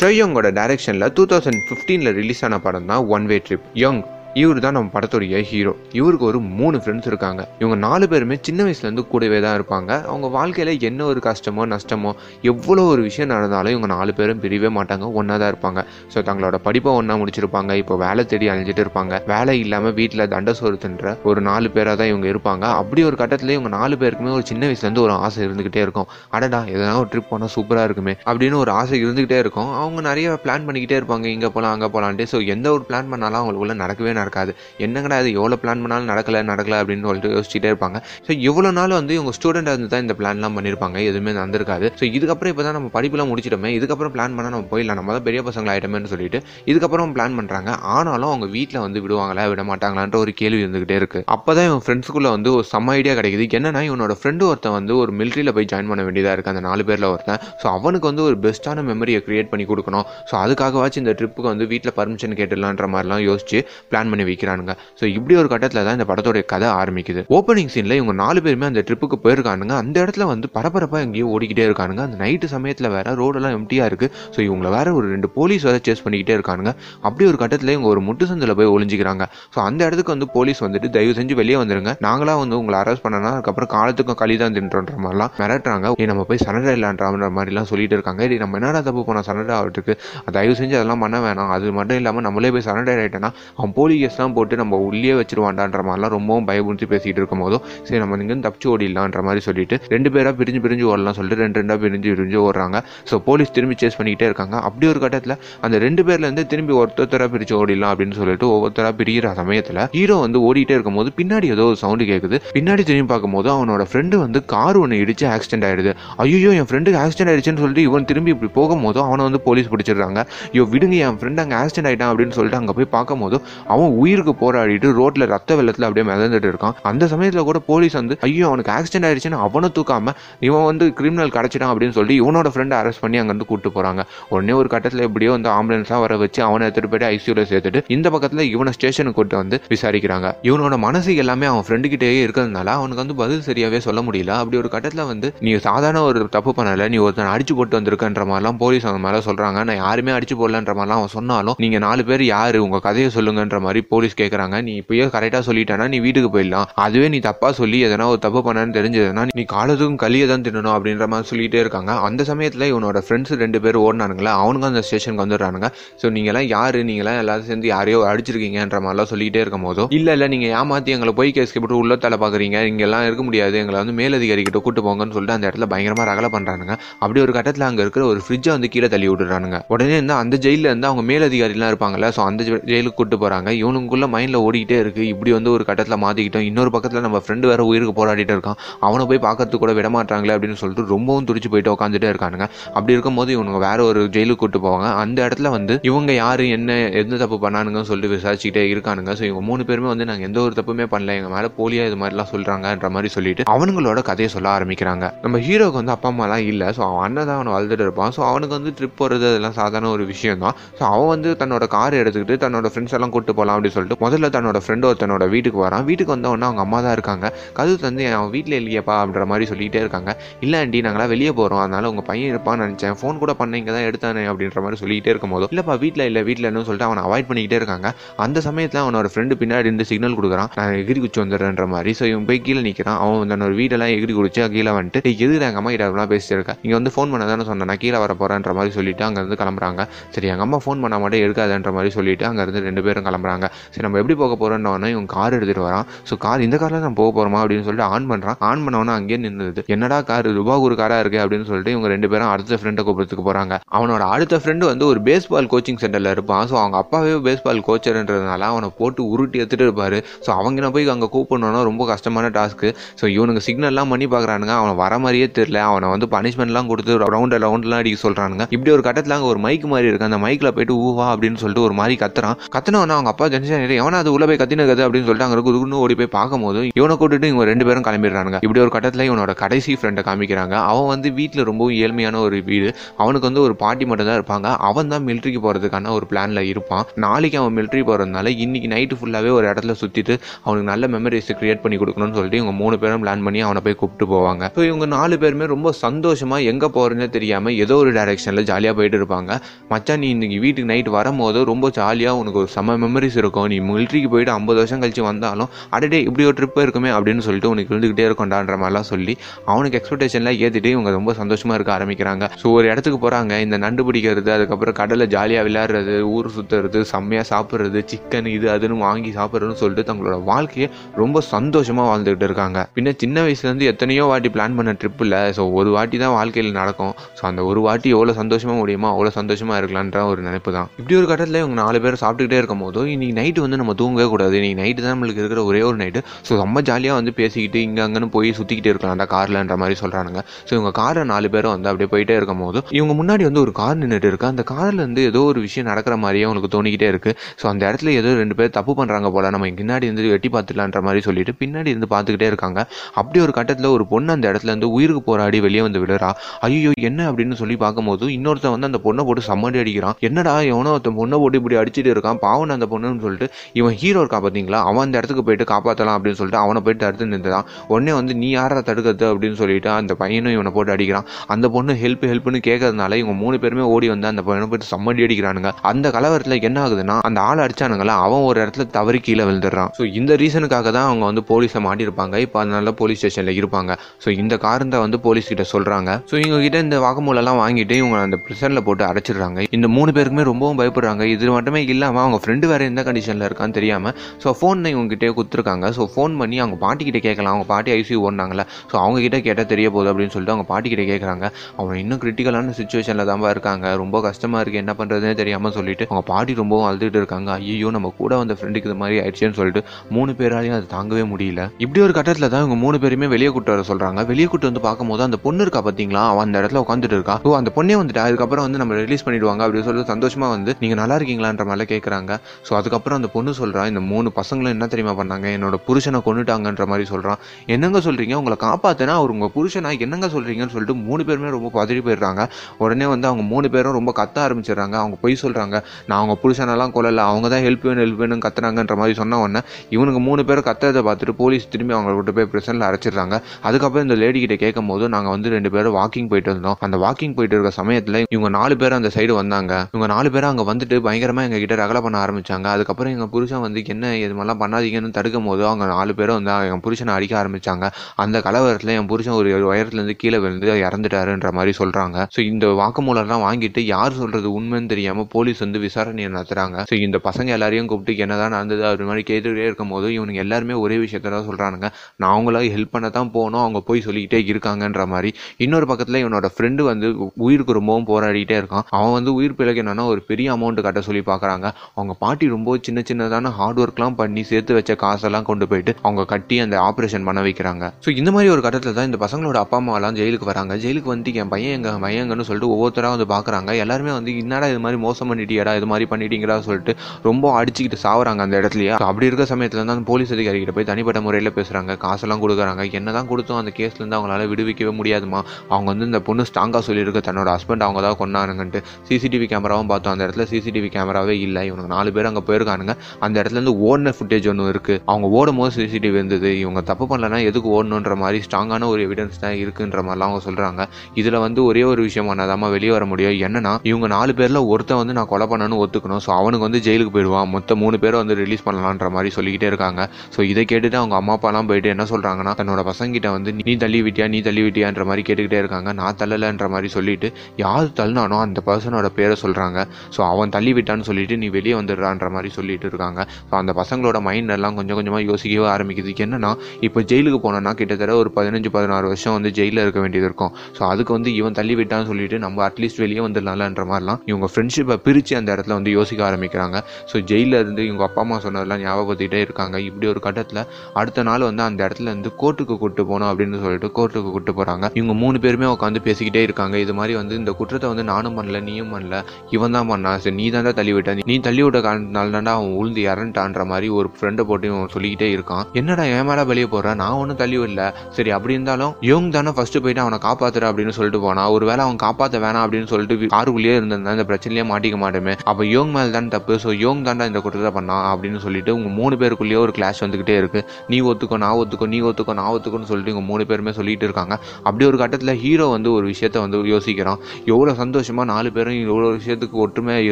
யோங்கோட 0.00 0.48
டைரக்ஷனில் 0.58 1.12
டூ 1.14 1.26
தௌசண்ட் 1.26 1.60
ஃபிஃப்டீனில் 1.68 2.12
ரிலீஸ் 2.12 2.44
ஆன 2.44 2.58
படம் 2.60 2.86
தான் 2.86 3.04
ஒன் 3.06 3.26
வே 3.26 3.42
ட்ரிப் 3.48 3.66
யோங். 3.74 4.04
இவர் 4.40 4.58
தான் 4.62 4.74
நம்ம 4.76 4.90
படத்துடைய 4.94 5.40
ஹீரோ 5.48 5.72
இவருக்கு 5.98 6.24
ஒரு 6.28 6.38
மூணு 6.60 6.76
ஃப்ரெண்ட்ஸ் 6.82 7.08
இருக்காங்க. 7.10 7.42
இவங்க 7.60 7.76
நாலு 7.84 8.04
பேருமே 8.12 8.36
சின்ன 8.46 8.60
வயசுலேருந்து 8.66 9.04
கூடவே 9.12 9.38
தான் 9.44 9.56
இருப்பாங்க. 9.58 9.90
அவங்க 10.10 10.28
வாழ்க்கையில் 10.36 10.70
என்ன 10.88 11.00
ஒரு 11.10 11.20
கஷ்டமோ 11.26 11.64
நஷ்டமோ 11.72 12.10
எவ்வளோ 12.52 12.84
ஒரு 12.92 13.02
விஷயம் 13.08 13.30
நடந்தாலும் 13.34 13.72
இவங்க 13.74 13.88
நாலு 13.94 14.12
பேரும் 14.18 14.40
பிரியவே 14.44 14.70
மாட்டாங்க. 14.78 15.06
ஒன்றா 15.18 15.36
தான் 15.42 15.50
இருப்பாங்க. 15.52 15.82
ஸோ 16.14 16.24
தங்களோட 16.28 16.58
படிப்பை 16.66 16.94
ஒன்றா 17.00 17.16
முடிச்சிருப்பாங்க. 17.22 17.72
இப்போ 17.82 17.96
வேலை 18.04 18.24
தேடி 18.32 18.48
அழிஞ்சிட்டு 18.54 18.84
இருப்பாங்க. 18.86 19.20
வேலை 19.34 19.54
இல்லாமல் 19.64 19.94
வீட்டில் 20.00 20.24
தண்ட 20.34 20.54
சோறு 20.60 20.78
தின்ற 20.86 21.14
ஒரு 21.30 21.42
நாலு 21.50 21.70
பேராக 21.76 21.96
தான் 22.02 22.10
இவங்க 22.12 22.28
இருப்பாங்க. 22.32 22.64
அப்படி 22.80 23.04
ஒரு 23.10 23.18
கட்டத்தில் 23.22 23.54
இவங்க 23.56 23.72
நாலு 23.78 23.96
பேருக்குமே 24.02 24.34
ஒரு 24.38 24.46
சின்ன 24.50 24.64
வயசுலேருந்து 24.70 25.04
ஒரு 25.06 25.14
ஆசை 25.26 25.40
இருந்துகிட்டே 25.46 25.82
இருக்கும். 25.86 26.08
அடடா 26.38 26.62
எதனா 26.74 26.96
ஒரு 27.04 27.10
ட்ரிப் 27.14 27.30
போனால் 27.32 27.54
சூப்பராக 27.56 27.88
இருக்குமே 27.90 28.16
அப்படின்னு 28.28 28.58
ஒரு 28.64 28.72
ஆசை 28.80 29.02
இருந்துகிட்டே 29.04 29.40
இருக்கும். 29.44 29.72
அவங்க 29.84 30.00
நிறைய 30.10 30.36
பிளான் 30.46 30.66
பண்ணிக்கிட்டே 30.68 30.98
இருப்பாங்க. 31.00 31.26
இங்கே 31.36 31.52
போகலாம் 31.56 31.76
அங்கே 31.78 31.90
போகலான்ட்டு 31.96 32.28
ஸோ 32.34 32.40
எந்த 32.56 32.66
ஒரு 32.76 32.84
பிளான் 32.90 33.10
பண்ணாலும் 33.14 33.40
அவங்களுக்குள்ள 33.42 33.76
நடக்கவே 33.84 34.12
நடக்காது 34.24 34.54
என்னங்கடா 34.86 35.18
இது 35.24 35.32
எவ்வளோ 35.40 35.58
பிளான் 35.64 35.82
பண்ணாலும் 35.84 36.10
நடக்கல 36.14 36.42
நடக்கல 36.52 36.78
அப்படின்னு 36.82 37.06
சொல்லிட்டு 37.08 37.32
யோசிச்சுட்டே 37.36 37.70
இருப்பாங்க. 37.72 37.98
ஸோ 38.26 38.32
இவ்வளோ 38.48 38.70
நாள் 38.78 38.98
வந்து 39.00 39.12
இவங்க 39.18 39.32
ஸ்டூடெண்டாக 39.38 39.74
இருந்து 39.76 39.90
தான் 39.94 40.04
இந்த 40.04 40.14
பிளான்லாம் 40.20 40.56
பண்ணியிருப்பாங்க 40.58 40.98
எதுவுமே 41.10 41.32
நடந்திருக்காது. 41.38 41.86
ஸோ 42.00 42.04
இதுக்கப்புறம் 42.16 42.52
இப்போ 42.52 42.64
தான் 42.66 42.76
நம்ம 42.78 42.88
படிப்புலாம் 42.96 43.30
முடிச்சிட்டோமே. 43.30 43.70
இதுக்கப்புறம் 43.78 44.12
பிளான் 44.16 44.34
பண்ணால் 44.36 44.54
நம்ம 44.56 44.68
போயிடலாம். 44.72 44.98
நம்ம 45.00 45.14
தான் 45.16 45.26
பெரிய 45.28 45.40
பசங்க 45.48 45.72
ஆகிட்டோமேனு 45.72 46.10
சொல்லிட்டு 46.12 46.38
இதுக்கப்புறம் 46.70 47.12
பிளான் 47.16 47.36
பண்ணுறாங்க 47.38 47.70
ஆனாலும் 47.96 48.30
அவங்க 48.32 48.48
வீட்டில் 48.56 48.80
வந்து 48.86 49.02
விடுவாங்களா 49.04 49.46
விட 49.52 49.64
மாட்டாங்களான்ற 49.70 50.18
ஒரு 50.24 50.34
கேள்வி 50.40 50.60
இருந்துகிட்டே 50.64 50.98
இருக்கு. 51.00 51.22
அப்போ 51.36 51.50
தான் 51.58 51.68
இவன் 51.70 51.82
ஃப்ரெண்ட்ஸுக்குள்ள 51.86 52.30
வந்து 52.36 52.50
ஒரு 52.58 52.66
செம்ம 52.72 52.96
ஐடியா 53.00 53.14
கிடைக்குது. 53.20 53.46
என்னன்னா 53.58 53.82
இவனோட 53.90 54.14
ஃப்ரெண்டு 54.20 54.44
ஒருத்தன் 54.50 54.76
வந்து 54.78 54.92
ஒரு 55.02 55.12
மிலிட்ரியில் 55.20 55.54
போய் 55.58 55.68
ஜாயின் 55.72 55.90
பண்ண 55.92 56.02
வேண்டியதாக 56.08 56.34
இருக்குது 56.36 56.54
அந்த 56.54 56.64
நாலு 56.68 56.84
பேரில் 56.90 57.08
ஒருத்தன். 57.12 57.40
ஸோ 57.62 57.66
அவனுக்கு 57.76 58.06
வந்து 58.10 58.24
ஒரு 58.28 58.36
பெஸ்ட்டான 58.46 58.84
மெமரியை 58.90 59.20
கிரியேட் 59.26 59.50
பண்ணி 59.52 59.66
கொடுக்கணும். 59.72 60.06
ஸோ 60.30 60.34
அதுக்காகவாச்சும் 60.44 61.02
இந்த 61.04 61.14
ட்ரிப்புக்கு 61.18 61.48
வந்து 61.52 61.66
வீட்டில் 61.72 61.94
பர்மிஷன் 61.98 62.36
கேட்டுடலான்ற 62.40 62.86
மாதிரிலாம் 62.94 63.24
யோசிச்சு 63.28 63.60
பிளான் 63.90 64.10
பண்ணி 64.14 64.26
வைக்கிறானுங்க. 64.30 64.72
ஸோ 65.00 65.04
இப்படி 65.16 65.36
ஒரு 65.42 65.50
கட்டத்தில் 65.54 65.84
தான் 65.86 65.96
இந்த 65.98 66.08
படத்தோடைய 66.10 66.44
கதை 66.52 66.68
ஆரம்பிக்குது. 66.80 67.22
ஓப்பனிங் 67.36 67.72
சீனில் 67.74 67.96
இவங்க 67.98 68.14
நாலு 68.22 68.40
பேருமே 68.44 68.66
அந்த 68.66 68.84
ட்ரிப்புக்கு 68.88 69.18
போயிருக்கானுங்க. 69.24 69.74
அந்த 69.82 69.96
இடத்துல 70.04 70.26
வந்து 70.30 70.46
பரபரப்பாக 70.56 71.04
எங்கேயோ 71.06 71.26
ஓடிக்கிட்டே 71.34 71.64
இருக்கானுங்க. 71.68 72.02
அந்த 72.08 72.16
நைட்டு 72.22 72.48
சமயத்தில் 72.54 72.88
வேற 72.88 73.14
ரோடெல்லாம் 73.20 73.56
எம்டியாக 73.58 73.90
இருக்கு. 73.90 74.06
ஸோ 74.34 74.40
இவங்கள 74.46 74.70
வேற 74.76 74.88
ஒரு 74.98 75.06
ரெண்டு 75.14 75.28
போலீஸ் 75.36 75.66
வேற 75.68 75.78
சேஸ் 75.86 76.04
பண்ணிக்கிட்டே 76.04 76.36
இருக்கானுங்க. 76.38 76.72
அப்படி 77.02 77.24
ஒரு 77.30 77.40
கட்டத்தில் 77.42 77.72
இவங்க 77.74 77.88
ஒரு 77.94 78.02
முட்டு 78.08 78.26
சந்தில் 78.30 78.56
போய் 78.58 78.72
ஒளிஞ்சிக்கிறாங்க. 78.74 79.24
ஸோ 79.54 79.60
அந்த 79.68 79.80
இடத்துக்கு 79.86 80.14
வந்து 80.14 80.28
போலீஸ் 80.36 80.60
வந்துட்டு 80.66 80.90
தயவு 80.96 81.14
செஞ்சு 81.18 81.34
வெளியே 81.40 81.58
வந்துருங்க. 81.62 81.94
நாங்களாக 82.06 82.40
வந்து 82.42 82.58
உங்களை 82.60 82.78
அரெஸ்ட் 82.82 83.04
பண்ணனா 83.06 83.32
அதுக்கப்புறம் 83.34 83.72
காலத்துக்கும் 83.76 84.18
களி 84.22 84.36
தான் 84.42 84.56
தின்றன்ற 84.58 84.96
மாதிரிலாம் 85.04 85.32
மிரட்டுறாங்க. 85.40 85.86
ஏ 86.02 86.06
நம்ம 86.12 86.24
போய் 86.30 86.42
சரண்டர் 86.46 86.76
இல்லான்ற 86.78 87.02
மாதிரிலாம் 87.36 87.68
சொல்லிட்டு 87.70 87.96
இருக்காங்க. 87.96 88.22
"டேய், 88.24 88.42
நம்ம 88.42 88.58
என்னடா 88.60 88.80
தப்பு 88.88 89.04
போனால் 89.04 89.26
சரண்டர் 89.28 89.56
ஆகிறதுக்கு. 89.58 89.94
தயவு 90.36 90.54
செஞ்சு 90.60 90.76
அதெல்லாம் 90.78 91.02
பண்ண 91.04 91.16
வேணாம். 91.20 91.50
அது 91.56 91.72
மட்டும் 91.78 91.98
இல்லாமல் 92.00 92.24
நம்மளே 92.26 92.50
போய் 92.50 92.66
சரண்டர் 92.68 93.00
ஆகிட்டேன்னா 93.02 93.30
அவன் 93.58 93.74
போலீஸ் 93.78 94.03
கேஸ்லாம் 94.04 94.36
போட்டு 94.38 94.60
நம்ம 94.62 94.82
உள்ளே 94.88 95.14
வச்சிருவான்டான்ற 95.20 95.82
மாதிரிலாம் 95.90 96.14
ரொம்பவும் 96.18 96.48
பயமுறுத்தி 96.52 96.88
பேசிட்டு 96.94 97.20
இருக்கும் 97.22 97.44
போதும் 97.46 97.62
சரி 97.86 98.00
நம்ம 98.04 98.20
இங்கே 98.24 98.38
தப்பிச்சு 98.46 98.68
ஓடிடலான்ற 98.74 99.20
மாதிரி 99.28 99.42
சொல்லிட்டு 99.48 99.76
ரெண்டு 99.94 100.08
பேராக 100.14 100.34
பிரிஞ்சு 100.38 100.60
பிரிஞ்சு 100.64 100.84
ஓடலாம் 100.92 101.16
சொல்லிட்டு 101.18 101.42
ரெண்டு 101.44 101.58
ரெண்டாக 101.60 101.78
பிரிஞ்சு 101.82 102.10
பிரிஞ்சு 102.14 102.38
ஓடுறாங்க. 102.46 102.78
ஸோ 103.10 103.14
போலீஸ் 103.26 103.52
திரும்பி 103.56 103.76
சேஸ் 103.82 103.96
பண்ணிக்கிட்டே 103.98 104.26
இருக்காங்க. 104.30 104.56
அப்படி 104.68 104.86
ஒரு 104.92 105.00
கட்டத்தில் 105.04 105.34
அந்த 105.66 105.76
ரெண்டு 105.84 106.02
பேர்லேருந்து 106.06 106.44
திரும்பி 106.52 106.74
ஒருத்தரா 106.80 107.26
பிரிச்சு 107.34 107.54
ஓடிடலாம் 107.60 107.92
அப்படின்னு 107.92 108.16
சொல்லிட்டு 108.20 108.46
ஒவ்வொருத்தராக 108.54 108.94
பிரிகிற 109.00 109.32
சமயத்தில் 109.40 109.80
ஹீரோ 109.96 110.16
வந்து 110.24 110.40
ஓடிட்டே 110.48 110.74
இருக்கும்போது 110.78 111.10
பின்னாடி 111.18 111.46
ஏதோ 111.54 111.66
ஒரு 111.70 111.78
சவுண்டு 111.82 112.04
கேட்குது 112.10 112.38
பின்னாடி 112.56 112.84
திரும்பி 112.90 113.10
பார்க்கும்போது 113.12 113.50
அவனோட 113.54 113.84
ஃப்ரெண்டு 113.90 114.18
வந்து 114.24 114.40
கார் 114.54 114.78
ஒன்று 114.82 115.00
இடிச்சு 115.04 115.26
ஆக்சிடென்ட் 115.34 115.66
ஆயிடுது. 115.68 115.92
ஐயோ 116.24 116.52
என் 116.60 116.68
ஃப்ரெண்டுக்கு 116.70 117.00
ஆக்சிடென்ட் 117.04 117.32
ஆயிடுச்சுன்னு 117.32 117.62
சொல்லிட்டு 117.64 117.86
இவன் 117.88 118.08
திரும்பி 118.10 118.32
இப்படி 118.34 118.50
போகும்போது 118.58 119.00
அவனை 119.06 119.22
வந்து 119.28 119.40
போலீஸ் 119.48 119.70
பிடிச்சிடுறாங்க. 119.74 120.20
ஐயோ 120.52 120.66
விடுங்க 120.74 120.98
என் 121.08 121.18
ஃப்ரெண்ட் 121.20 121.42
அங்கே 121.44 121.56
ஆக்சிடென்ட் 121.62 121.90
ஆயிட்டான் 121.90 122.10
அப்படின்னு 122.12 122.36
சொல்லிட்டு 122.38 122.60
அங்கே 122.60 122.76
போய் 122.78 122.90
பார்க்கும்போது 122.96 123.38
அவன் 123.74 123.93
உயிருக்கு 124.02 124.34
போராடிட்டு 124.42 124.88
ரோட்ல 125.00 125.26
ரத்த 125.34 125.56
வெள்ளத்தில் 125.58 125.86
அப்படியே 125.86 126.06
மிதந்துட்டு 126.10 126.50
இருக்கான். 126.52 126.76
அந்த 126.90 127.04
சமயத்தில் 127.12 127.46
கூட 127.50 127.58
போலீஸ் 127.70 127.96
வந்து 128.00 128.16
ஐயோ 128.28 128.46
அவனுக்கு 128.50 128.72
ஆக்சிடென்ட் 128.76 129.06
ஆயிடுச்சுன்னு 129.08 129.40
அவனை 129.46 129.70
தூக்காம 129.78 130.14
இவன் 130.48 130.66
வந்து 130.70 130.86
கிரிமினல் 130.98 131.34
கிடச்சிட்டான் 131.36 131.72
அப்படின்னு 131.72 131.96
சொல்லிட்டு 131.98 132.20
இவனோட 132.22 132.50
ஃப்ரெண்டை 132.54 132.76
அரெஸ்ட் 132.80 133.02
பண்ணி 133.04 133.20
அங்கேருந்து 133.20 133.48
கூட்டு 133.52 133.70
போறாங்க. 133.76 134.02
உடனே 134.34 134.54
ஒரு 134.60 134.68
கட்டத்தில் 134.74 135.04
எப்படியோ 135.08 135.30
வந்து 135.36 135.50
ஆம்புலன்ஸாக 135.56 136.00
வர 136.04 136.16
வச்சு 136.22 136.40
அவனை 136.48 136.62
எடுத்துட்டு 136.66 136.90
போயிட்டு 136.92 137.10
ஐசியூல 137.14 137.44
சேர்த்துட்டு 137.52 137.82
இந்த 137.96 138.06
பக்கத்தில் 138.14 138.44
இவனை 138.54 138.72
ஸ்டேஷனுக்கு 138.78 139.18
கூட்டு 139.20 139.36
வந்து 139.42 139.58
விசாரிக்கிறாங்க. 139.74 140.28
இவனோட 140.48 140.74
மனசு 140.86 141.16
எல்லாமே 141.24 141.48
அவன் 141.52 141.66
ஃப்ரெண்டு 141.68 141.92
கிட்டேயே 141.94 142.20
இருக்கிறதுனால 142.26 142.68
அவனுக்கு 142.78 143.02
வந்து 143.02 143.18
பதில் 143.22 143.44
சரியாவே 143.48 143.80
சொல்ல 143.86 144.00
முடியல. 144.08 144.32
அப்படி 144.42 144.58
ஒரு 144.62 144.70
கட்டத்தில் 144.74 145.08
வந்து 145.12 145.30
நீ 145.46 145.52
சாதாரண 145.68 146.02
ஒரு 146.10 146.20
தப்பு 146.36 146.52
பண்ணல 146.58 146.88
நீ 146.94 146.98
ஒருத்தன் 147.06 147.32
அடிச்சு 147.34 147.54
போட்டு 147.58 147.78
வந்திருக்கன்ற 147.78 148.24
மாதிரிலாம் 148.30 148.58
போலீஸ் 148.62 148.88
அந்த 148.90 149.00
மேலே 149.06 149.20
சொல்றாங்க. 149.28 149.58
நான் 149.68 149.80
யாருமே 149.84 150.12
அடிச்சு 150.16 150.36
போடலன்ற 150.40 150.72
மாதிரிலாம் 150.78 151.00
அவன் 151.02 151.14
சொன்னாலும் 151.18 151.58
நீங்க 151.64 151.78
நாலு 151.86 152.04
பேர் 152.10 152.24
யாரு? 152.34 152.58
உங்க 152.66 152.78
கதையை 152.86 153.08
சொல்லுங்கன்ற 153.16 153.58
மாதிரி 153.66 153.73
போலீஸ் 153.80 154.16
கேட்குறாங்க 154.20 154.62
நீ 154.62 154.80
இப்பயே 154.80 155.06
கரெக்டாக 155.06 155.42
சொல்லிட்டேன்னா 155.46 155.88
நீ 155.88 155.98
வீட்டுக்கு 155.98 156.40
போயிடலாம். 156.40 156.64
அதுவே 156.74 157.08
நீ 157.08 157.18
தப்பாக 157.18 157.50
சொல்லி 157.50 157.84
எதனா 157.84 158.06
ஒரு 158.06 158.18
தப்பு 158.18 158.52
பண்ணன்னு 158.52 158.74
தெரிஞ்சதுன்னா 158.74 159.28
நீ 159.34 159.44
காலத்துக்கும் 159.44 159.96
கலியை 159.96 160.28
தான் 160.28 160.42
தின்னணும் 160.42 160.74
அப்படின்ற 160.74 161.06
மாதிரி 161.06 161.28
சொல்லிகிட்டே 161.30 161.54
இருக்காங்க. 161.54 161.92
அந்த 161.92 162.24
சமயத்தில் 162.24 162.74
இவனோட 162.74 163.02
ஃப்ரெண்ட்ஸ் 163.08 163.32
ரெண்டு 163.36 163.60
பேர் 163.60 163.76
ஓடினானுங்களா 163.76 164.32
அவனுங்க 164.40 164.64
அந்த 164.64 164.82
ஸ்டேஷனுக்கு 164.82 165.26
வந்துடுறானுங்க. 165.26 165.68
ஸோ 166.02 166.10
நீங்களாம் 166.10 166.46
யார்? 166.46 166.62
யாரு 166.64 166.96
எல்லாரும் 167.18 167.44
சேர்ந்து 167.44 167.66
யாரையோ 167.66 167.98
அடிச்சிருக்கீங்கன்ற 168.06 168.78
மாதிரிலாம் 168.80 169.10
சொல்லிகிட்டே 169.10 169.36
இருக்கும் 169.36 169.62
போதும் 169.62 169.88
இல்லை 169.90 170.12
இல்லை 170.12 170.28
நீங்க 170.28 170.46
ஏமாற்றி 170.58 170.92
எங்களை 170.92 171.12
போய் 171.12 171.32
கேஸ் 171.32 171.58
போட்டு 171.58 171.76
உள்ள 171.76 171.96
தலை 171.96 172.18
பார்க்குறீங்க 172.18 172.64
இங்கெல்லாம் 172.64 173.04
இருக்க 173.04 173.22
முடியாது. 173.22 173.58
எங்களை 173.58 173.78
வந்து 173.78 174.02
மேலதிகாரி 174.02 174.42
கிட்ட 174.42 174.58
கூட்டு 174.58 174.82
போங்கன்னு 174.82 175.12
சொல்லிட்டு 175.12 175.32
அந்த 175.32 175.48
இடத்துல 175.48 175.66
பயங்கரமாக 175.66 176.14
ரகலை 176.14 176.30
பண்றானுங்க. 176.36 176.76
அப்படி 176.98 177.20
ஒரு 177.20 177.32
கட்டத்தில் 177.32 177.64
அங்க 177.64 177.82
இருக்கிற 177.82 178.06
ஒரு 178.06 178.20
ஃப்ரிட்ஜை 178.28 178.48
வந்து 178.48 178.68
கீழே 178.68 178.88
தள்ளி 178.88 179.08
விட்டுறானுங்க 179.08 179.60
உடனே 179.68 179.92
இருந்தால் 179.92 180.18
அந்த 180.18 180.36
ஜெயிலில் 180.36 180.64
இருந்து 180.64 180.86
அவங்க 180.86 181.12
மேலதிகாரிலாம் 181.12 181.72
இருப்பாங்கல்ல 181.72 182.12
ஸோ 182.16 182.24
அந்த 182.24 182.44
ஜெ- 182.44 182.62
ஜெயிலுக்கு 182.64 182.94
கூட்டு 182.94 183.16
போறாங்க. 183.16 183.50
இவனுக்குள்ளே 183.64 184.08
மைண்டில் 184.14 184.40
ஓடிக்கிட்டே 184.46 184.78
இருக்குது 184.84 185.06
இப்படி 185.12 185.30
வந்து 185.36 185.50
ஒரு 185.56 185.64
கட்டத்தில் 185.70 186.00
மாற்றிக்கிட்டோம் 186.04 186.46
இன்னொரு 186.50 186.70
பக்கத்தில் 186.76 187.04
நம்ம 187.06 187.18
ஃப்ரெண்டு 187.24 187.48
வேறு 187.50 187.68
உயிருக்கு 187.70 187.94
போராடிட்டு 188.00 188.34
இருக்கான். 188.36 188.58
அவனை 188.86 189.04
போய் 189.10 189.22
பார்க்கறதுக்கு 189.26 189.62
கூட 189.64 189.72
விடமாட்டாங்களே 189.78 190.34
அப்படின்னு 190.36 190.58
சொல்லிட்டு 190.62 190.84
ரொம்பவும் 190.94 191.26
துடிச்சு 191.28 191.50
போயிட்டு 191.52 191.72
உட்காந்துட்டே 191.74 192.08
இருக்கானுங்க. 192.12 192.46
அப்படி 192.76 192.94
இருக்கும்போது 192.96 193.30
இவனுங்க 193.36 193.60
வேற 193.68 193.78
ஒரு 193.90 194.00
ஜெயிலுக்கு 194.16 194.42
கூட்டு 194.42 194.60
போவாங்க. 194.66 194.88
அந்த 195.02 195.18
இடத்துல 195.26 195.50
வந்து 195.56 195.76
இவங்க 195.90 196.10
யார் 196.22 196.42
என்ன 196.56 196.78
எந்த 197.02 197.18
தப்பு 197.22 197.38
பண்ணானுங்கன்னு 197.44 197.90
சொல்லிட்டு 197.90 198.12
விசாரிச்சுக்கிட்டே 198.16 198.64
இருக்கானுங்க. 198.72 199.12
ஸோ 199.18 199.24
இவங்க 199.30 199.42
மூணு 199.50 199.62
பேருமே 199.70 199.88
வந்து 199.92 200.08
நாங்கள் 200.10 200.28
எந்த 200.30 200.40
ஒரு 200.46 200.56
தப்புமே 200.60 200.86
பண்ணல. 200.94 201.16
எங்கள் 201.20 201.34
மேலே 201.36 201.50
போலியா 201.58 201.84
இது 201.90 201.98
மாதிரிலாம் 202.02 202.30
சொல்கிறாங்கன்ற 202.34 202.90
மாதிரி 202.96 203.10
சொல்லிட்டு 203.16 203.48
அவனுங்களோட 203.54 204.02
கதையை 204.10 204.30
சொல்ல 204.36 204.48
ஆரம்பிக்கிறாங்க. 204.56 205.04
நம்ம 205.24 205.38
ஹீரோக்கு 205.48 205.80
வந்து 205.80 205.94
அப்பா 205.96 206.10
அம்மாலாம் 206.12 206.46
இல்லை. 206.52 206.68
ஸோ 206.76 206.82
அவன் 206.88 207.04
அண்ணன் 207.06 207.28
தான் 207.30 207.38
அவனை 207.38 207.52
வளர்த்துட்டு 207.56 207.86
இருப்பான். 207.88 208.12
ஸோ 208.16 208.22
அவனுக்கு 208.30 208.54
வந்து 208.58 208.72
ட்ரிப் 208.78 208.98
போகிறது 209.00 209.26
அதெல்லாம் 209.32 209.56
சாதாரண 209.60 209.90
ஒரு 209.96 210.04
விஷயம் 210.12 210.42
தான் 210.44 210.56
ஸோ 210.78 210.82
அவன் 210.92 211.10
வந்து 211.14 211.30
தன்னோட 211.42 211.64
கார் 211.76 211.94
எடுத்துக்கிட்டு 212.02 212.36
தன்னோட 212.44 212.66
ஃப்ரெண்ட்ஸ் 212.72 212.94
எல்லாம் 212.98 213.12
கூட்டு 213.14 213.32
போகலாம் 213.38 213.53
அப்படின்னு 213.54 213.76
சொல்லிட்டு 213.76 214.00
முதல்ல 214.04 214.30
தன்னோட 214.36 214.60
ஃப்ரெண்ட் 214.64 214.88
ஒருத்தனோட 214.90 215.26
வீட்டுக்கு 215.34 215.60
வரான். 215.66 215.84
வீட்டுக்கு 215.90 216.14
வந்தவொடனே 216.16 216.48
அவங்க 216.50 216.64
அம்மா 216.66 216.80
தான் 216.86 216.96
இருக்காங்க. 216.98 217.26
கதவு 217.58 217.78
தந்து 217.86 218.08
அவன் 218.18 218.32
வீட்டில் 218.36 218.58
இல்லையப்பா 218.60 218.96
அப்படின்ற 219.00 219.26
மாதிரி 219.32 219.48
சொல்லிகிட்டே 219.52 219.82
இருக்காங்க. 219.84 220.10
இல்லை 220.46 220.58
ஆண்டி 220.60 220.84
நாங்களாம் 220.88 221.12
வெளியே 221.14 221.34
போகிறோம் 221.40 221.62
அதனால 221.64 221.90
உங்கள் 221.94 222.08
பையன் 222.12 222.32
இருப்பான்னு 222.34 222.64
நினச்சேன். 222.66 222.96
ஃபோன் 223.02 223.22
கூட 223.24 223.34
பண்ண 223.42 223.62
இங்கே 223.62 223.74
தான் 223.78 223.86
எடுத்தானே 223.90 224.24
அப்படின்ற 224.32 224.60
மாதிரி 224.66 224.80
சொல்லிகிட்டே 224.82 225.10
இருக்கும் 225.12 225.24
இருக்கும்போது 225.24 225.52
இல்லைப்பா 225.52 225.74
வீட்டில் 225.84 226.04
இல்லை 226.08 226.22
வீட்டில் 226.28 226.48
என்ன 226.50 226.64
சொல்லிட்டு 226.68 226.88
அவனை 226.88 227.02
அவாய்ட் 227.06 227.28
பண்ணிக்கிட்டே 227.28 227.58
இருக்காங்க. 227.60 227.88
அந்த 228.24 228.38
சமயத்தில் 228.48 228.80
அவனோட 228.84 229.06
ஃப்ரெண்டு 229.12 229.34
பின்னாடி 229.42 229.68
இருந்து 229.68 229.86
சிக்னல் 229.90 230.16
கொடுக்குறான். 230.18 230.50
நான் 230.58 230.74
எகிரி 230.80 231.00
குச்சி 231.04 231.20
வந்துடுறேன்ற 231.22 231.66
மாதிரி. 231.74 231.90
ஸோ 231.98 232.04
இவன் 232.12 232.26
போய் 232.30 232.40
கீழே 232.46 232.62
நிற்கிறான் 232.68 232.98
அவன் 233.04 233.32
தன்னோட 233.32 233.54
வீடெல்லாம் 233.60 233.92
எகிரி 233.96 234.14
குடிச்சு 234.18 234.42
கீழே 234.56 234.72
வந்துட்டு 234.78 235.02
"டேய், 235.06 235.18
எங்கள் 235.48 235.60
அம்மா 235.62 235.70
கிட்ட 235.74 235.86
அப்படிலாம் 235.88 236.10
பேசிட்டு 236.14 236.36
இருக்கேன் 236.38 236.58
இங்கே 236.64 236.76
வந்து 236.78 236.92
ஃபோன் 236.94 237.10
பண்ண 237.12 237.24
தானே 237.32 237.46
சொன்னேன். 237.50 237.68
நான் 237.70 237.80
கீழே 237.84 237.98
வர 238.04 238.12
போகிறேன்ற 238.20 238.52
மாதிரி 238.58 238.72
சொல்லிட்டு 238.78 239.04
அங்கேருந்து 239.08 239.38
கிளம்புறாங்க. 239.42 239.82
சரி 240.14 240.26
எங்கள் 240.32 240.46
அம்மா 240.46 240.58
ஃபோன் 240.64 240.82
பண்ண 240.84 240.98
மாட்டே 241.04 241.20
எடுக்காதுன்ற 241.26 241.72
மாதிரி 241.78 241.92
சொல்லிட்டு 241.98 242.26
அங்கேருந்து 242.30 242.62
ரெண்டு 242.68 242.84
பேரும் 242.86 243.06
கிளம்புறாங்க. 243.08 243.43
சொல்கிறாங்க 243.44 243.72
சரி 243.74 243.84
நம்ம 243.86 243.98
எப்படி 244.00 244.16
போக 244.22 244.34
போகிறோன்னு 244.42 244.90
இவன் 244.94 245.08
கார் 245.14 245.36
எடுத்துகிட்டு 245.36 245.66
வரான். 245.68 245.86
ஸோ 246.08 246.14
கார் 246.24 246.44
இந்த 246.46 246.56
காரில் 246.62 246.84
நம்ம 246.86 246.98
போக 247.02 247.10
போகிறோமா 247.16 247.40
அப்படின்னு 247.42 247.64
சொல்லிட்டு 247.66 247.88
ஆன் 247.94 248.08
பண்ணுறான் 248.10 248.38
ஆன் 248.48 248.62
பண்ணவனா 248.66 248.94
அங்கேயே 249.00 249.18
நின்றுது 249.24 249.62
என்னடா 249.74 249.98
கார் 250.10 250.28
ரூபா 250.38 250.54
ஒரு 250.66 250.74
காராக 250.80 251.02
இருக்கு 251.04 251.20
அப்படின்னு 251.24 251.48
சொல்லிட்டு 251.50 251.74
இவங்க 251.74 251.88
ரெண்டு 251.94 252.10
பேரும் 252.12 252.30
அடுத்த 252.34 252.58
ஃப்ரெண்டை 252.60 252.84
கூப்பிட்றதுக்கு 252.86 253.26
போகிறாங்க 253.28 253.54
அவனோட 253.76 254.02
அடுத்த 254.14 254.40
ஃப்ரெண்டு 254.42 254.64
வந்து 254.72 254.86
ஒரு 254.92 255.00
பேஸ்பால் 255.08 255.50
கோச்சிங் 255.54 255.80
சென்டரில் 255.84 256.12
இருப்பான். 256.14 256.44
ஸோ 256.50 256.56
அவங்க 256.62 256.76
அப்பாவே 256.82 257.14
பேஸ்பால் 257.28 257.64
கோச்சர்ன்றதுனால 257.68 258.48
அவனை 258.52 258.70
போட்டு 258.80 259.02
உருட்டி 259.14 259.38
எடுத்துகிட்டு 259.42 259.68
இருப்பார். 259.68 259.98
ஸோ 260.26 260.30
அவங்க 260.40 260.70
போய் 260.74 260.92
அங்கே 260.94 261.08
கூப்பிடணும்னா 261.14 261.60
ரொம்ப 261.70 261.82
கஷ்டமான 261.92 262.26
டாஸ்க்கு 262.36 262.68
ஸோ 263.00 263.04
இவனுக்கு 263.16 263.42
சிக்னல்லாம் 263.48 263.90
பண்ணி 263.92 264.06
பார்க்குறானுங்க 264.14 264.54
அவன் 264.60 264.78
வர 264.84 264.94
மாதிரியே 265.04 265.26
தெரியல. 265.38 265.58
அவனை 265.70 265.86
வந்து 265.94 266.06
பனிஷ்மெண்ட்லாம் 266.14 266.68
கொடுத்து 266.72 266.92
ரவுண்ட் 267.14 267.36
ரவுண்ட்லாம் 267.44 267.80
அடிக்க 267.82 267.98
சொல்கிறானுங்க 268.04 268.44
இப்படி 268.54 268.70
ஒரு 268.76 268.82
கட்டத்தில் 268.86 269.16
அங்கே 269.16 269.28
ஒரு 269.32 269.40
மைக் 269.46 269.66
மாதிரி 269.72 269.88
இருக்கு. 269.90 270.08
அந்த 270.08 270.18
மைக்கில் 270.24 270.52
போயிட்டு 270.56 270.74
ஊவா 270.86 271.06
அப்படின்னு 271.14 271.40
சொல்லிட்டு 271.42 271.66
ஒரு 271.68 271.74
மாதிரி 271.80 271.94
கத்துறான். 272.02 272.38
கத்துனவனா 272.54 272.96
அவங்க 272.98 273.10
அப்பா 273.12 273.26
ஜென்ஷன் 273.34 273.76
எவனா 273.80 274.00
அது 274.04 274.12
உள்ள 274.16 274.24
போய் 274.30 274.40
கத்தினது 274.42 274.82
அப்படின்னு 274.84 275.06
சொல்லிட்டு 275.08 275.28
அங்கே 275.28 275.44
குதுகுன்னு 275.48 275.80
ஓடி 275.84 275.94
போய் 276.00 276.12
பார்க்கும்போது 276.18 276.60
இவனை 276.78 276.94
கூட்டிட்டு 277.00 277.28
இவங்க 277.30 277.44
ரெண்டு 277.52 277.64
பேரும் 277.68 277.86
கிளம்பிடுறாங்க 277.88 278.36
இப்படி 278.44 278.60
ஒரு 278.64 278.72
கட்டத்தில் 278.74 279.06
இவனோட 279.08 279.32
கடைசி 279.42 279.72
ஃப்ரெண்டை 279.78 280.02
காமிக்கிறாங்க. 280.08 280.54
அவன் 280.70 280.88
வந்து 280.92 281.08
வீட்டில் 281.18 281.46
ரொம்ப 281.50 281.64
ஏழ்மையான 281.84 282.20
ஒரு 282.26 282.36
வீடு. 282.48 282.68
அவனுக்கு 283.02 283.26
வந்து 283.28 283.42
ஒரு 283.46 283.54
பாட்டி 283.62 283.84
மட்டும் 283.90 284.08
தான் 284.08 284.18
இருப்பாங்க. 284.18 284.48
அவன் 284.68 284.90
தான் 284.92 285.04
மிலிட்ரிக்கு 285.08 285.40
போகிறதுக்கான 285.44 285.92
ஒரு 285.98 286.06
பிளானில் 286.10 286.42
இருப்பான். 286.52 286.84
நாளைக்கு 287.04 287.38
அவன் 287.42 287.54
மிலிட்ரி 287.58 287.82
போகிறதுனால 287.88 288.32
இன்னைக்கு 288.44 288.70
நைட்டு 288.74 288.98
ஃபுல்லாகவே 289.00 289.30
ஒரு 289.38 289.46
இடத்துல 289.52 289.76
சுற்றிட்டு 289.82 290.16
அவனுக்கு 290.44 290.68
நல்ல 290.72 290.88
மெமரிஸ் 290.94 291.30
கிரியேட் 291.40 291.62
பண்ணி 291.64 291.78
கொடுக்கணும்னு 291.82 292.16
சொல்லிட்டு 292.18 292.40
இவங்க 292.40 292.54
மூணு 292.62 292.78
பேரும் 292.84 293.02
பிளான் 293.04 293.24
பண்ணி 293.28 293.42
அவனை 293.48 293.62
போய் 293.66 293.78
கூப்பிட்டு 293.82 294.08
போவாங்க. 294.14 294.50
ஸோ 294.56 294.62
இவங்க 294.70 294.88
நாலு 294.96 295.18
பேருமே 295.24 295.48
ரொம்ப 295.54 295.72
சந்தோஷமா 295.84 296.38
எங்கே 296.52 296.70
போகிறேன்னு 296.76 297.08
தெரியாமல் 297.16 297.56
ஏதோ 297.64 297.76
ஒரு 297.84 297.92
டைரக்ஷனில் 297.98 298.48
ஜாலியாக 298.52 298.76
போயிட்டு 298.80 299.00
இருப்பாங்க. 299.00 299.40
மச்சான் 299.72 300.02
நீ 300.04 300.10
இன்னைக்கு 300.16 300.38
வீட்டுக்கு 300.46 300.70
நைட் 300.72 300.90
வரும்போது 300.98 301.40
ரொம்ப 301.52 301.72
ஜாலியாக 301.80 302.20
உனக்கு 302.22 302.40
ஒரு 302.44 302.50
செம்ம 302.56 302.78
மெமரிஸ் 302.86 303.20
இருக்கும் 303.24 303.48
நீ 303.54 303.58
மிலிட்ரிக்கு 303.70 304.10
போயிட்டு 304.14 304.34
ஐம்பது 304.38 304.58
வருஷம் 304.60 304.82
கழிச்சு 304.84 305.04
வந்தாலும் 305.10 305.50
அடடே 305.76 306.00
இப்படி 306.08 306.24
ஒரு 306.30 306.36
ட்ரிப் 306.40 306.60
இருக்குமே 306.64 306.90
அப்படின்னு 306.96 307.24
சொல்லிட்டு 307.28 307.50
உனக்கு 307.54 307.72
இருந்துகிட்டே 307.74 308.06
இருக்கும்டான்ற 308.08 308.56
மாதிரிலாம் 308.62 308.88
சொல்லி 308.92 309.14
அவனுக்கு 309.52 309.78
எக்ஸ்பெக்டேஷன்லாம் 309.80 310.38
ஏற்றிட்டு 310.44 310.72
இவங்க 310.76 310.90
ரொம்ப 310.98 311.14
சந்தோஷமாக 311.20 311.58
இருக்க 311.58 311.72
ஆரம்பிக்கிறாங்க. 311.78 312.24
ஸோ 312.40 312.46
ஒரு 312.56 312.66
இடத்துக்கு 312.72 312.98
போகிறாங்க 313.04 313.32
இந்த 313.46 313.56
நண்டு 313.64 313.82
பிடிக்கிறது 313.88 314.30
அதுக்கப்புறம் 314.36 314.76
கடலில் 314.80 315.10
ஜாலியாக 315.14 315.44
விளையாடுறது 315.48 315.94
ஊர் 316.14 316.28
சுற்றுறது 316.36 316.80
செம்மையாக 316.92 317.26
சாப்பிட்றது 317.32 317.80
சிக்கன் 317.92 318.28
இது 318.36 318.46
அதுன்னு 318.54 318.78
வாங்கி 318.86 319.10
சாப்பிட்றதுன்னு 319.18 319.60
சொல்லிட்டு 319.62 319.86
தங்களோட 319.90 320.16
வாழ்க்கையை 320.30 320.68
ரொம்ப 321.02 321.22
சந்தோஷமாக 321.34 321.86
வாழ்ந்துகிட்டு 321.90 322.26
இருக்காங்க. 322.28 322.58
பின்ன 322.76 322.94
சின்ன 323.02 323.22
வயசுலேருந்து 323.26 323.68
எத்தனையோ 323.72 324.04
வாட்டி 324.12 324.30
பிளான் 324.36 324.56
பண்ண 324.58 324.74
ட்ரிப்பில் 324.80 325.16
ஸோ 325.36 325.42
ஒரு 325.58 325.70
வாட்டி 325.76 325.96
தான் 326.04 326.14
வாழ்க்கையில் 326.18 326.52
நடக்கும். 326.60 326.94
ஸோ 327.18 327.22
அந்த 327.30 327.40
ஒரு 327.50 327.60
வாட்டி 327.66 327.88
எவ்வளோ 327.96 328.14
சந்தோஷமாக 328.20 328.58
முடியுமோ 328.62 328.88
அவ்வளோ 328.94 329.12
சந்தோஷமாக 329.18 329.58
இருக்கலான்ற 329.60 330.00
ஒரு 330.12 330.20
நினைப்பு 330.28 330.50
தான். 330.56 330.68
இப்படி 330.78 330.96
ஒரு 331.00 331.08
கட்டத்தில் 331.10 331.40
இவங்க 331.42 331.56
நாலு 331.62 331.80
பேர் 331.84 332.00
சாப்பிட்டுக்கிட்டே 332.02 332.40
இருக்கும் 332.40 332.64
போது 332.64 332.80
இன்னைக்கு 332.94 333.13
நைட்டு 333.18 333.40
வந்து 333.44 333.58
நம்ம 333.60 333.74
தூங்கவே 333.80 334.06
கூடாது. 334.12 334.42
நைட்டு 334.60 334.80
தான் 334.84 334.92
நம்மளுக்கு 334.94 335.22
இருக்கிற 335.22 335.40
ஒரே 335.50 335.62
ஒரு 335.68 335.76
நைட்டு 335.82 336.00
ஸோ 336.26 336.38
ரொம்ப 336.42 336.58
ஜாலியாக 336.68 336.98
வந்து 337.00 337.12
பேசிக்கிட்டு 337.20 337.58
இங்கே 337.66 337.82
அங்கேன்னு 337.86 338.08
போய் 338.16 338.30
சுற்றிக்கிட்டே 338.38 338.70
இருக்கலாம்டா 338.72 339.06
கார்லன்ற 339.14 339.56
மாதிரி 339.62 339.76
சொல்கிறானுங்க 339.82 340.20
ஸோ 340.48 340.52
இவங்க 340.56 340.72
காரில் 340.80 341.08
நாலு 341.12 341.28
பேரும் 341.34 341.54
வந்து 341.56 341.68
அப்படியே 341.70 341.90
போயிட்டே 341.94 342.16
இருக்கும் 342.20 342.42
போது 342.44 342.58
இவங்க 342.78 342.94
முன்னாடி 343.00 343.22
வந்து 343.28 343.42
ஒரு 343.44 343.54
கார் 343.60 343.80
நின்றுட்டு 343.82 344.08
இருக்கு. 344.10 344.28
அந்த 344.32 344.44
காரில் 344.52 344.82
வந்து 344.86 345.02
ஏதோ 345.10 345.22
ஒரு 345.30 345.40
விஷயம் 345.46 345.68
நடக்கிற 345.70 345.94
மாதிரியே 346.04 346.26
அவங்களுக்கு 346.26 346.52
தோணிக்கிட்டே 346.56 346.88
இருக்குது 346.92 347.16
ஸோ 347.40 347.44
அந்த 347.52 347.62
இடத்துல 347.68 347.92
ஏதோ 348.00 348.12
ரெண்டு 348.22 348.36
பேர் 348.40 348.54
தப்பு 348.58 348.74
பண்ணுறாங்க 348.80 349.10
போல. 349.16 349.30
நம்ம 349.34 349.50
பின்னாடி 349.60 349.86
இருந்து 349.88 350.12
வெட்டி 350.14 350.30
பார்த்துலான்ற 350.36 350.80
மாதிரி 350.86 351.02
சொல்லிட்டு 351.08 351.34
பின்னாடி 351.42 351.72
இருந்து 351.74 351.88
பார்த்துக்கிட்டே 351.94 352.28
இருக்காங்க. 352.32 352.60
அப்படி 353.00 353.18
ஒரு 353.26 353.32
கட்டத்தில் 353.38 353.70
ஒரு 353.76 353.86
பொண்ணு 353.92 354.12
அந்த 354.16 354.26
இடத்துல 354.32 354.52
இருந்து 354.52 354.70
உயிருக்கு 354.76 355.02
போராடி 355.10 355.38
வெளியே 355.46 355.62
வந்து 355.66 355.80
விடுறா 355.82 356.10
ஐயோ 356.46 356.70
என்ன 356.88 357.00
அப்படின்னு 357.10 357.36
சொல்லி 357.40 357.56
பார்க்கும்போது 357.64 358.04
இன்னொருத்தன் 358.16 358.54
வந்து 358.54 358.68
அந்த 358.70 358.80
பொண்ணை 358.86 359.02
போட்டு 359.08 359.22
சம்மடி 359.30 359.58
அடிக்கிறான். 359.62 359.96
என்னடா 360.08 360.34
எவனோ 360.52 360.72
ஒருத்தன் 360.76 360.98
பொண்ணை 361.00 361.16
போட்டு 361.22 361.40
இப்படி 361.40 361.56
அடிச்சுட்டு 361.60 361.92
இருக்கான். 361.94 362.18
பாவன் 362.26 362.54
அந்த 362.56 362.66
அப்படின்னு 363.04 363.20
சொல்லிட்டு 363.20 363.28
இவன் 363.60 363.74
ஹீரோ 363.80 364.00
இருக்கா 364.02 364.18
பார்த்தீங்களா? 364.24 364.58
அவன் 364.68 364.84
அந்த 364.86 364.96
இடத்துக்கு 364.98 365.24
போயிட்டு 365.26 365.46
காப்பாற்றலாம் 365.52 365.96
அப்படின்னு 365.98 366.18
சொல்லிட்டு 366.20 366.40
அவனை 366.44 366.60
போயிட்டு 366.66 366.84
தடுத்து 366.84 367.10
நின்றுதான் 367.14 367.46
உடனே 367.72 367.92
வந்து 368.00 368.12
நீ 368.22 368.28
யாரா 368.38 368.60
தடுக்கிறது? 368.68 369.06
அப்படின்னு 369.12 369.38
சொல்லிட்டு 369.42 369.70
அந்த 369.80 369.94
பையனும் 370.02 370.34
இவனை 370.36 370.52
போட்டு 370.56 370.74
அடிக்கிறான். 370.76 371.06
அந்த 371.34 371.46
பொண்ணு 371.54 371.72
ஹெல்ப் 371.82 372.04
ஹெல்ப்னு 372.12 372.40
கேட்கறதுனால 372.48 372.98
இவங்க 373.02 373.16
மூணு 373.22 373.38
பேருமே 373.44 373.66
ஓடி 373.74 373.88
வந்து 373.94 374.08
அந்த 374.12 374.24
பையனை 374.28 374.48
போயிட்டு 374.50 374.70
சம்மடி 374.74 375.06
அடிக்கிறானுங்க. 375.06 375.52
அந்த 375.72 375.86
கலவரத்தில் 375.96 376.46
என்ன 376.48 376.60
ஆகுதுன்னா 376.66 376.96
அந்த 377.08 377.20
ஆள் 377.28 377.42
அடிச்சானுங்களா 377.46 377.96
அவன் 378.06 378.24
ஒரு 378.30 378.38
இடத்துல 378.44 378.66
தவறி 378.78 379.00
கீழே 379.08 379.24
விழுந்துடுறான். 379.28 379.70
ஸோ 379.78 379.84
இந்த 380.00 380.12
ரீசனுக்காக 380.22 380.68
தான் 380.78 380.88
அவங்க 380.90 381.04
வந்து 381.10 381.24
போலீஸை 381.30 381.62
மாட்டியிருப்பாங்க. 381.68 382.16
இப்போ 382.26 382.38
அதனால 382.42 382.72
போலீஸ் 382.80 383.00
ஸ்டேஷனில் 383.02 383.38
இருப்பாங்க. 383.40 383.72
ஸோ 384.04 384.08
இந்த 384.22 384.34
காரணத்தை 384.46 384.80
வந்து 384.84 384.98
போலீஸ் 385.06 385.30
கிட்ட 385.32 385.46
சொல்கிறாங்க 385.52 385.90
ஸோ 386.10 386.14
இவங்க 386.24 386.40
கிட்ட 386.46 386.58
இந்த 386.66 386.76
வாக்குமூலம்லாம் 386.84 387.40
வாங்கிட்டு 387.42 387.76
இவங்க 387.82 388.02
அந்த 388.06 388.18
பிரிசனில் 388.26 388.64
போட்டு 388.68 388.84
அடைச்சிடுறாங்க. 388.90 389.40
இந்த 389.56 389.66
மூணு 389.76 389.90
பேருக்குமே 389.96 390.24
ரொம்பவும் 390.30 390.58
பயப்படுறாங்க. 390.60 391.02
இது 391.14 391.32
மட்டுமே 391.36 391.62
இல்லாமல் 391.74 392.02
அவங்க 392.04 392.18
ஃப்ரெண்டு 392.22 392.46
வேற 392.52 392.64
எந்த 392.70 392.83
கண்டிஷனில் 392.88 393.26
இருக்கான்னு 393.28 393.56
தெரியாமல் 393.58 393.94
ஸோ 394.24 394.34
ஃபோன் 394.40 394.62
இவங்ககிட்டே 394.74 395.10
கொடுத்துருக்காங்க. 395.18 395.66
ஸோ 395.78 395.82
ஃபோன் 395.94 396.14
பண்ணி 396.20 396.36
அவங்க 396.44 396.58
பாட்டிக்கிட்ட 396.64 397.00
கேட்கலாம். 397.08 397.32
அவங்க 397.34 397.48
பாட்டி 397.52 397.70
ஐசியூ 397.78 397.98
ஓடினாங்களே 398.06 398.46
ஸோ 398.70 398.74
அவங்ககிட்ட 398.82 399.18
கேட்டால் 399.26 399.50
தெரிய 399.52 399.66
போகுது 399.74 399.90
அப்படின்னு 399.92 400.14
சொல்லிட்டு 400.16 400.34
அவங்க 400.36 400.48
பாட்டிக்கிட்ட 400.52 400.86
கேட்குறாங்க. 400.92 401.24
அவங்க 401.58 401.74
இன்னும் 401.82 402.00
கிரிட்டிக்கலான 402.04 402.54
சுச்சுவேஷனில் 402.60 403.08
தான் 403.10 403.22
இருக்காங்க. 403.34 403.66
ரொம்ப 403.82 403.96
கஷ்டமாக 404.08 404.42
இருக்குது 404.42 404.62
என்ன 404.64 404.74
பண்ணுறதுனே 404.80 405.14
தெரியாமல் 405.22 405.54
சொல்லிட்டு 405.58 405.84
அவங்க 405.88 406.02
பாட்டி 406.12 406.32
ரொம்பவும் 406.42 406.66
அழுதுகிட்டு 406.70 407.00
இருக்காங்க. 407.02 407.30
ஐயோ 407.52 407.70
நம்ம 407.76 407.92
கூட 408.00 408.12
வந்த 408.22 408.36
ஃப்ரெண்டுக்கு 408.38 408.68
இது 408.70 408.78
மாதிரி 408.82 408.96
ஆயிடுச்சுன்னு 409.02 409.38
சொல்லிட்டு 409.40 409.62
மூணு 409.96 410.10
பேராலையும் 410.18 410.56
அது 410.58 410.66
தாங்கவே 410.76 411.04
முடியல. 411.12 411.42
இப்படி 411.64 411.80
ஒரு 411.86 411.94
கட்டத்தில் 411.98 412.30
தான் 412.34 412.42
இவங்க 412.44 412.58
மூணு 412.64 412.76
பேருமே 412.82 413.06
வெளியே 413.14 413.30
கூட்டு 413.36 413.52
வர 413.54 413.64
சொல்கிறாங்க 413.70 414.00
வெளியே 414.10 414.28
கூட்டு 414.32 414.48
வந்து 414.50 414.62
பார்க்கும்போது 414.66 415.02
அந்த 415.08 415.18
பொண்ணு 415.26 415.42
இருக்கா 415.46 415.62
பார்த்தீங்களா 415.66 416.02
அவன் 416.12 416.26
அந்த 416.26 416.40
இடத்துல 416.42 416.62
உட்காந்துட்டு 416.64 416.96
இருக்கா. 416.98 417.16
ஸோ 417.24 417.32
அந்த 417.40 417.50
பொண்ணே 417.56 417.76
வந்துட்டு. 417.80 418.02
அதுக்கப்புறம் 418.06 418.44
வந்து 418.46 418.60
நம்ம 418.62 418.80
ரிலீஸ் 418.84 419.04
பண்ணிடுவாங்க 419.06 419.42
அப்படின்னு 419.46 419.66
சொல்லிட்டு 419.68 419.92
சந்தோஷமாக 419.94 420.30
வந்து 420.36 420.54
நீங்கள் 420.62 420.80
நல்லா 420.82 420.96
இருக்கீங்களான்ற 420.98 421.44
மாதிரிலாம் 421.48 421.72
கேட்குறாங்க. 421.74 422.18
ஸோ 422.48 422.52
அதுக்கு 422.58 422.73
அதுக்கப்புறம் 422.74 423.00
அந்த 423.00 423.10
பொண்ணு 423.16 423.32
சொல்கிறான் 423.38 423.68
இந்த 423.70 423.80
மூணு 423.90 424.08
பசங்களும் 424.18 424.52
என்ன 424.54 424.66
தெரியுமா 424.72 424.92
பண்ணாங்க? 425.00 425.26
என்னோட 425.36 425.56
புருஷனை 425.66 425.98
கொண்டுட்டாங்கன்ற 426.06 426.64
மாதிரி 426.70 426.84
சொல்கிறான் 426.92 427.18
என்னங்க 427.54 427.78
சொல்கிறீங்க 427.86 428.14
உங்களை 428.20 428.36
காப்பாற்றினா 428.44 428.94
அவர் 429.00 429.12
உங்கள் 429.14 429.32
புருஷனா? 429.36 429.70
என்னங்க 429.84 430.06
சொல்கிறீங்கன்னு 430.14 430.52
சொல்லிட்டு 430.54 430.76
மூணு 430.86 431.02
பேருமே 431.08 431.28
ரொம்ப 431.34 431.48
பதறி 431.58 431.80
போயிடுறாங்க. 431.86 432.22
உடனே 432.62 432.86
வந்து 432.92 433.06
அவங்க 433.10 433.24
மூணு 433.32 433.46
பேரும் 433.54 433.76
ரொம்ப 433.78 433.92
கத்த 434.00 434.16
ஆரம்பிச்சிடுறாங்க. 434.24 434.76
அவங்க 434.82 434.96
பொய் 435.04 435.18
சொல்கிறாங்க 435.22 435.56
நான் 435.88 435.98
அவங்க 436.00 436.16
புருஷனெல்லாம் 436.22 436.74
கொல்லலை. 436.76 437.04
அவங்க 437.10 437.28
தான் 437.34 437.44
ஹெல்ப் 437.46 437.66
வேணும் 437.68 437.84
ஹெல்ப் 437.84 438.00
வேணும் 438.02 438.24
கத்துறாங்கன்ற 438.26 438.76
மாதிரி 438.82 438.96
சொன்ன 439.00 439.20
உடனே 439.24 439.42
இவனுக்கு 439.76 440.02
மூணு 440.08 440.24
பேரும் 440.30 440.46
கத்துறதை 440.50 440.82
பார்த்துட்டு 440.88 441.14
போலீஸ் 441.22 441.48
திரும்பி 441.54 441.76
அவங்களை 441.78 441.94
விட்டு 442.00 442.16
போய் 442.18 442.30
பிரச்சனையில் 442.34 442.66
அரைச்சிடுறாங்க 442.70 443.14
அதுக்கப்புறம் 443.48 443.86
இந்த 443.88 443.98
லேடி 444.02 444.20
கிட்ட 444.24 444.38
கேட்கும் 444.44 444.72
போது 444.72 444.84
நாங்கள் 444.96 445.14
வந்து 445.16 445.34
ரெண்டு 445.36 445.52
பேரும் 445.56 445.76
வாக்கிங் 445.80 446.10
போயிட்டு 446.12 446.32
இருந்தோம் 446.34 446.58
அந்த 446.68 446.76
வாக்கிங் 446.86 447.16
போயிட்டு 447.18 447.36
இருக்க 447.38 447.52
சமயத்தில் 447.60 448.00
இவங்க 448.16 448.32
நாலு 448.40 448.56
பேர் 448.62 448.78
அந்த 448.80 448.92
சைடு 448.98 449.12
வந்தாங்க. 449.22 449.52
இவங்க 449.74 449.88
நாலு 449.94 450.08
பேரும் 450.14 450.30
அங்கே 450.32 450.44
வந்துட்டு 450.50 450.76
பயங்கரமாக 450.88 451.28
எங்ககிட்ட 451.28 451.54
ரகலை 451.62 451.80
பண்ண 451.84 451.96
ஆரம்பிச்சாங்க. 452.04 452.46
அதுக்கப்புறம் 452.64 452.92
எங்கள் 452.94 453.10
புருஷன் 453.14 453.42
வந்து 453.44 453.60
என்ன 453.72 453.86
இது 454.02 454.12
மாதிரிலாம் 454.16 454.40
பண்ணாதீங்கன்னு 454.42 454.96
தடுக்கும் 454.96 455.26
போது 455.28 455.42
அவங்க 455.48 455.64
நாலு 455.72 455.92
பேரும் 455.98 456.18
வந்து 456.18 456.32
என் 456.52 456.62
புருஷனை 456.64 456.92
அடிக்க 456.96 457.14
ஆரம்பித்தாங்க 457.22 457.66
அந்த 458.02 458.16
கலவரத்தில் 458.26 458.72
என் 458.76 458.88
புருஷன் 458.92 459.16
ஒரு 459.18 459.28
உயரத்துலேருந்து 459.48 459.96
கீழே 460.02 460.18
விழுந்து 460.24 460.54
இறந்துட்டாருன்ற 460.66 461.30
மாதிரி 461.38 461.52
சொல்கிறாங்க 461.60 461.96
ஸோ 462.14 462.20
இந்த 462.30 462.46
வாக்குமூலம்லாம் 462.60 463.24
வாங்கிட்டு 463.26 463.62
யார் 463.72 463.98
சொல்கிறது 464.00 464.30
உண்மைன்னு 464.38 464.70
தெரியாமல் 464.72 465.08
போலீஸ் 465.14 465.42
வந்து 465.44 465.60
விசாரணையை 465.66 466.10
நடத்துகிறாங்க 466.10 466.64
ஸோ 466.70 466.76
இந்த 466.86 467.00
பசங்க 467.08 467.34
எல்லாரையும் 467.36 467.68
கூப்பிட்டு 467.72 468.02
என்னதான் 468.04 468.34
நடந்தது? 468.36 468.64
அது 468.70 468.88
மாதிரி 468.90 469.04
கேட்டுகிட்டே 469.10 469.46
இருக்கும் 469.48 469.72
போது 469.74 469.88
இவனுங்க 469.96 470.22
எல்லாருமே 470.24 470.56
ஒரே 470.64 470.78
விஷயத்த 470.84 471.12
தான் 471.16 471.28
சொல்கிறானுங்க 471.28 471.68
நான் 472.00 472.12
அவங்களாக 472.14 472.52
ஹெல்ப் 472.56 472.74
பண்ண 472.74 472.88
தான் 472.98 473.12
போனோம் 473.16 473.42
அவங்க 473.44 473.62
போய் 473.68 473.84
சொல்லிக்கிட்டே 473.88 474.20
இருக்காங்கன்ற 474.32 474.84
மாதிரி. 474.94 475.10
இன்னொரு 475.46 475.68
பக்கத்தில் 475.72 476.02
இவனோட 476.04 476.28
ஃப்ரெண்டு 476.34 476.62
வந்து 476.70 476.88
உயிருக்கு 477.26 477.58
ரொம்பவும் 477.60 477.88
போராடிட்டே 477.92 478.38
இருக்கான். 478.42 478.66
அவன் 478.76 478.96
வந்து 478.98 479.12
உயிர் 479.18 479.38
பிழைக்கணும்னா 479.40 479.86
ஒரு 479.94 480.02
பெரிய 480.10 480.28
அமௌண்ட் 480.36 480.66
கட்ட 480.66 480.80
சொல்லி 480.88 481.02
பார்க்குறாங்க 481.10 481.46
அவங்க 481.76 481.92
பாட்டி 482.02 482.24
ரொம்ப 482.34 482.48
சின்ன 482.66 482.82
சின்னதான 482.88 483.32
ஹார்ட் 483.38 483.60
ஒர்க்லாம் 483.64 483.96
பண்ணி 484.00 484.24
சேர்த்து 484.30 484.58
வச்ச 484.58 484.74
காசெல்லாம் 484.84 485.26
கொண்டு 485.30 485.44
போயிட்டு 485.50 485.74
அவங்க 485.86 486.04
கட்டி 486.12 486.38
அந்த 486.44 486.56
ஆப்ரேஷன் 486.68 487.06
பண்ண 487.08 487.22
வைக்கிறாங்க. 487.26 487.64
ஸோ 487.84 487.90
இந்த 488.00 488.10
மாதிரி 488.16 488.30
ஒரு 488.34 488.42
கட்டத்தில் 488.46 488.76
தான் 488.78 488.88
இந்த 488.90 489.00
பசங்களோட 489.04 489.38
அப்பா 489.44 489.58
அம்மாலாம் 489.60 489.96
ஜெயிலுக்கு 490.00 490.30
வராங்க. 490.30 490.54
ஜெயிலுக்கு 490.64 490.90
வந்து 490.94 491.14
என் 491.22 491.32
பையன் 491.34 491.54
எங்க 491.58 491.70
பையங்கன்னு 491.86 492.26
சொல்லிட்டு 492.28 492.50
ஒவ்வொருத்தராக 492.54 492.94
வந்து 492.96 493.08
பார்க்குறாங்க 493.14 493.56
எல்லாருமே 493.64 493.92
வந்து 493.98 494.12
என்னடா 494.22 494.48
இது 494.52 494.60
மாதிரி 494.66 494.80
மோசம் 494.86 495.10
பண்ணிட்டியடா 495.10 495.54
இது 495.60 495.68
மாதிரி 495.72 495.88
பண்ணிட்டீங்கடா 495.92 496.36
சொல்லிட்டு 496.48 496.74
ரொம்ப 497.08 497.24
அடிச்சுக்கிட்டு 497.40 497.78
சாவுறாங்க 497.86 498.22
அந்த 498.26 498.36
இடத்துலயே. 498.40 498.72
அப்படி 498.90 499.08
இருக்க 499.10 499.26
சமயத்தில் 499.32 499.60
தான் 499.62 499.74
அந்த 499.76 499.86
போலீஸ் 499.92 500.14
அதிகாரிகிட்ட 500.16 500.54
போய் 500.56 500.68
தனிப்பட்ட 500.70 501.00
முறையில் 501.06 501.34
பேசுகிறாங்க 501.38 501.78
காசெல்லாம் 501.84 502.22
கொடுக்குறாங்க. 502.24 502.64
என்னதான் 502.80 503.08
கொடுத்தோம் 503.12 503.40
அந்த 503.42 503.52
கேஸ்லேருந்து 503.58 503.98
அவங்களால 503.98 504.26
விடுவிக்கவே 504.32 504.72
முடியாதுமா 504.80 505.20
அவங்க 505.52 505.68
வந்து 505.72 505.88
இந்த 505.90 506.00
பொண்ணு 506.08 506.28
ஸ்ட்ராங்காக 506.30 506.62
சொல்லியிருக்க. 506.68 507.00
தன்னோட 507.08 507.28
ஹஸ்பண்ட் 507.36 507.66
அவங்க 507.66 507.80
தான் 507.86 507.98
கொண்டானுங்கன்ட்டு 508.02 508.62
சிசிடிவி 508.88 509.28
கேமராவும் 509.32 509.70
பார்த்தோம் 509.72 509.94
அந்த 509.94 510.04
இடத்துல. 510.06 510.26
சிசிடிவி 510.32 510.68
கேமராவே 510.76 511.16
இல்லை. 511.26 511.42
இவங்க 511.50 511.68
நாலு 511.74 511.92
பேர் 511.96 512.08
அங்கே 512.10 512.24
போயிருக்கானுங்க 512.44 512.74
அந்த 513.04 513.16
இடத்துல 513.20 513.38
இருந்து 513.38 513.54
ஓடின 513.68 513.92
ஃபுட்டேஜ் 513.96 514.26
ஒன்று 514.32 514.48
இருக்கு. 514.54 514.74
அவங்க 514.92 515.06
ஓடும் 515.18 515.38
போது 515.40 515.52
சிசிடிவி 515.56 515.98
இருந்தது. 516.00 516.30
இவங்க 516.42 516.60
தப்பு 516.70 516.84
பண்ணலன்னா 516.90 517.18
எதுக்கு 517.28 517.48
ஓடணுன்ற 517.56 517.94
மாதிரி 518.02 518.18
ஸ்ட்ராங்கான 518.26 518.68
ஒரு 518.72 518.80
எவிடன்ஸ் 518.86 519.20
தான் 519.24 519.36
இருக்குன்ற 519.42 519.78
மாதிரிலாம் 519.86 520.08
அவங்க 520.10 520.22
சொல்றாங்க. 520.28 520.62
இதுல 521.00 521.20
வந்து 521.26 521.40
ஒரே 521.50 521.62
ஒரு 521.72 521.80
விஷயம் 521.88 522.08
பண்ணாதாம 522.10 522.50
வெளியே 522.56 522.72
வர 522.76 522.84
முடியும். 522.92 523.16
என்னன்னா 523.28 523.52
இவங்க 523.70 523.86
நாலு 523.96 524.12
பேர்ல 524.20 524.40
ஒருத்தன் 524.52 524.80
வந்து 524.82 524.96
நான் 524.98 525.10
கொலை 525.12 525.28
பண்ணணும்னு 525.32 525.60
ஒத்துக்கணும். 525.64 526.02
ஸோ 526.06 526.12
அவனுக்கு 526.20 526.46
வந்து 526.48 526.62
ஜெயிலுக்கு 526.68 526.94
போயிடுவான். 526.96 527.30
மொத்த 527.34 527.56
மூணு 527.62 527.78
பேரை 527.84 527.98
வந்து 528.02 528.16
ரிலீஸ் 528.22 528.46
பண்ணலான்ற 528.48 528.88
மாதிரி 528.96 529.10
சொல்லிக்கிட்டே 529.18 529.48
இருக்காங்க. 529.52 529.82
ஸோ 530.16 530.20
இதை 530.32 530.44
கேட்டுட்டு 530.52 530.80
அவங்க 530.82 530.96
அம்மா 531.00 531.14
அப்பாலாம் 531.18 531.48
போயிட்டு 531.50 531.72
என்ன 531.74 531.86
சொல்றாங்கன்னா 531.92 532.34
தன்னோட 532.40 532.62
பசங்கிட்ட 532.70 533.10
வந்து 533.16 533.32
நீ 533.38 533.54
தள்ளி 533.64 533.80
விட்டியா 533.86 534.08
நீ 534.14 534.20
தள்ளி 534.28 534.42
விட்டியான்ற 534.46 534.84
மாதிரி 534.90 535.04
கேட்டுக்கிட்டே 535.08 535.40
இருக்காங்க. 535.42 535.72
நான் 535.80 535.98
தள்ளலைன்ற 536.02 536.46
மாதிரி 536.54 536.68
சொல்லிட்டு 536.76 537.10
யார் 537.44 537.74
தள்ளினானோ 537.80 538.18
அந்த 538.26 538.40
பர்சனோட 538.48 538.88
பேரை 538.98 539.16
சொல்றாங்க. 539.24 539.58
ஸோ 539.96 540.00
அவன் 540.12 540.32
தள்ளி 540.36 540.52
விட்டான்னு 540.58 540.88
சொல்லிட்டு 540.90 541.14
நீ 541.22 541.28
வெளியே 541.38 541.54
வந்துடுறான்ற 541.60 542.08
மாதிரி 542.16 542.30
சொல்லிட்டு 542.38 542.68
இருக்காங்க 542.70 543.00
ஸோ 543.28 543.34
அந்த 543.40 543.54
பசங்களோட 543.60 543.98
மைண்ட் 544.08 544.34
எல்லாம் 544.36 544.56
கொஞ்சம் 544.60 544.78
கொஞ்சமாக 544.78 545.02
யோசிக்கவே 545.10 545.48
ஆரம்பிக்குது. 545.54 545.90
என்னன்னா 546.04 546.30
இப்போ 546.66 546.80
ஜெயிலுக்கு 546.90 547.18
போனோம்னா 547.26 547.52
கிட்டத்தட்ட 547.60 547.94
ஒரு 548.02 548.10
பதினஞ்சு 548.16 548.50
பதினாறு 548.56 548.86
வருஷம் 548.92 549.14
வந்து 549.16 549.30
ஜெயிலில் 549.38 549.62
இருக்க 549.64 549.80
வேண்டியது 549.84 550.06
இருக்கும். 550.10 550.32
ஸோ 550.56 550.62
அதுக்கு 550.72 550.92
வந்து 550.96 551.10
இவன் 551.18 551.36
தள்ளி 551.38 551.54
விட்டான்னு 551.60 551.88
சொல்லிட்டு 551.90 552.18
நம்ம 552.24 552.42
அட்லீஸ்ட் 552.48 552.80
வெளியே 552.84 553.02
வந்துடலாம்லன்ற 553.06 553.64
மாதிரிலாம் 553.72 554.00
இவங்க 554.10 554.28
ஃப்ரெண்ட்ஷிப்பை 554.32 554.76
பிரித்து 554.86 555.14
அந்த 555.20 555.30
இடத்துல 555.34 555.56
வந்து 555.58 555.72
யோசிக்க 555.78 556.02
ஆரம்பிக்கிறாங்க. 556.10 556.56
ஸோ 556.90 557.02
ஜெயிலில் 557.10 557.38
இருந்து 557.42 557.62
இவங்க 557.68 557.84
அப்பா 557.88 558.02
அம்மா 558.04 558.18
சொன்னதெல்லாம் 558.24 558.62
ஞாபகப்படுத்திட்டே 558.64 559.20
இருக்காங்க. 559.26 559.56
இப்படி 559.68 559.88
ஒரு 559.92 560.02
கட்டத்தில் 560.06 560.42
அடுத்த 560.80 561.04
நாள் 561.10 561.26
வந்து 561.28 561.44
அந்த 561.48 561.60
இடத்துல 561.66 561.90
இருந்து 561.92 562.12
கோர்ட்டுக்கு 562.22 562.56
கூட்டு 562.62 562.82
போகணும் 562.90 563.10
அப்படின்னு 563.10 563.42
சொல்லிட்டு 563.44 563.70
கோர்ட்டுக்கு 563.78 564.12
கூட்டு 564.16 564.34
போகிறாங்க 564.38 564.70
இவங்க 564.80 564.96
மூணு 565.02 565.16
பேருமே 565.24 565.48
உட்காந்து 565.54 565.82
பேசிக்கிட்டே 565.88 566.22
இருக்காங்க. 566.26 566.54
இது 566.64 566.74
மாதிரி 566.80 566.94
வந்து 567.00 567.14
இந்த 567.22 567.32
குற்றத்தை 567.40 567.68
வந்து 567.72 567.84
நானும் 567.92 568.16
பண்ணல 568.18 568.40
நீயும் 568.48 568.72
பண்ணல 568.74 568.98
இவன் 569.36 569.56
தான் 569.56 569.68
பண்ணான் 569.72 570.00
சரி 570.04 570.16
நீ 570.20 570.26
தான் 570.36 570.48
தள்ளி 570.60 570.72
விட்ட. 570.76 570.94
நீ 571.10 571.16
தள்ளி 571.28 571.42
விட்ட 571.46 571.58
காரணத்தினால 571.66 572.14
தான்டா 572.24 572.34
அவன் 572.40 572.54
உழுந்து 572.58 572.80
இறந்துட்டான்ற 572.90 573.42
மாதிரி 573.50 573.66
ஒரு 573.78 573.88
ஃப்ரெண்டை 573.96 574.22
போட்டு 574.28 574.46
இவன் 574.50 574.70
சொல்லிக்கிட்டே 574.74 575.08
இருக்கான். 575.14 575.44
என்னடா 575.60 575.84
என் 575.94 576.06
மேலே 576.10 576.22
வெளியே 576.30 576.48
போடுறேன் 576.52 576.78
நான் 576.82 576.98
ஒன்றும் 577.00 577.18
தள்ளி 577.22 577.36
விடல 577.40 577.62
சரி 577.96 578.10
அப்படி 578.16 578.34
இருந்தாலும் 578.36 578.72
யோங் 578.90 579.08
தானே 579.16 579.30
ஃபர்ஸ்ட் 579.36 579.58
போயிட்டு 579.64 579.82
அவனை 579.84 579.98
காப்பாத்துற 580.06 580.48
அப்படின்னு 580.50 580.74
சொல்லிட்டு 580.76 581.00
போனா 581.04 581.24
ஒருவேளை 581.34 581.60
அவன் 581.66 581.80
காப்பாற்ற 581.84 582.20
வேணாம் 582.24 582.44
அப்படின்னு 582.44 582.68
சொல்லிட்டு 582.72 583.10
காருக்குள்ளேயே 583.14 583.56
இருந்திருந்தா 583.58 583.94
இந்த 583.96 584.06
பிரச்சனையே 584.10 584.44
மாட்டிக்க 584.52 584.78
மாட்டோமே. 584.84 585.14
அப்போ 585.32 585.44
யோங் 585.54 585.72
மேலே 585.76 585.92
தான் 585.96 586.10
தப்பு. 586.16 586.36
ஸோ 586.44 586.52
யோங் 586.64 586.82
தான்டா 586.88 587.06
இந்த 587.10 587.22
குற்றத்தை 587.26 587.52
பண்ணான் 587.58 587.84
அப்படின்னு 587.92 588.20
சொல்லிட்டு 588.26 588.54
உங்க 588.58 588.70
மூணு 588.78 588.96
பேருக்குள்ளேயே 589.02 589.40
ஒரு 589.44 589.54
கிளாஷ் 589.58 589.82
வந்துகிட்டே 589.84 590.16
இருக்கு. 590.22 590.42
நீ 590.72 590.78
ஒத்துக்கோ 590.92 591.18
நான் 591.24 591.36
ஒத்துக்கோ 591.42 591.68
நீ 591.74 591.80
ஒத்துக்கோ 591.90 592.16
நான் 592.20 592.32
ஒத்துக்கோன்னு 592.36 592.70
சொல்லிட்டு 592.72 592.94
இவங்க 592.94 593.06
மூணு 593.12 593.26
பேருமே 593.32 593.54
சொல்லிட்டு 593.60 593.86
இருக்காங்க. 593.90 594.14
அப்படி 594.46 594.64
ஒரு 594.70 594.80
கட்டத்தில் 594.82 595.14
ஹீரோ 595.24 595.48
வந்து 595.56 595.70
ஒரு 595.78 595.86
விஷயத்த 595.92 596.24
வந்து 596.26 596.42
யோசிக்கிறான். 596.54 597.00
எவ்வளோ 597.34 597.54
சந்தோஷமா 597.62 598.04
நாலு 598.14 598.28
பேரும் 598.38 598.58
இவ்வளோ 598.64 598.90
விஷயத்துக்கு 599.00 599.38
ஒற்றுமையாக 599.46 599.90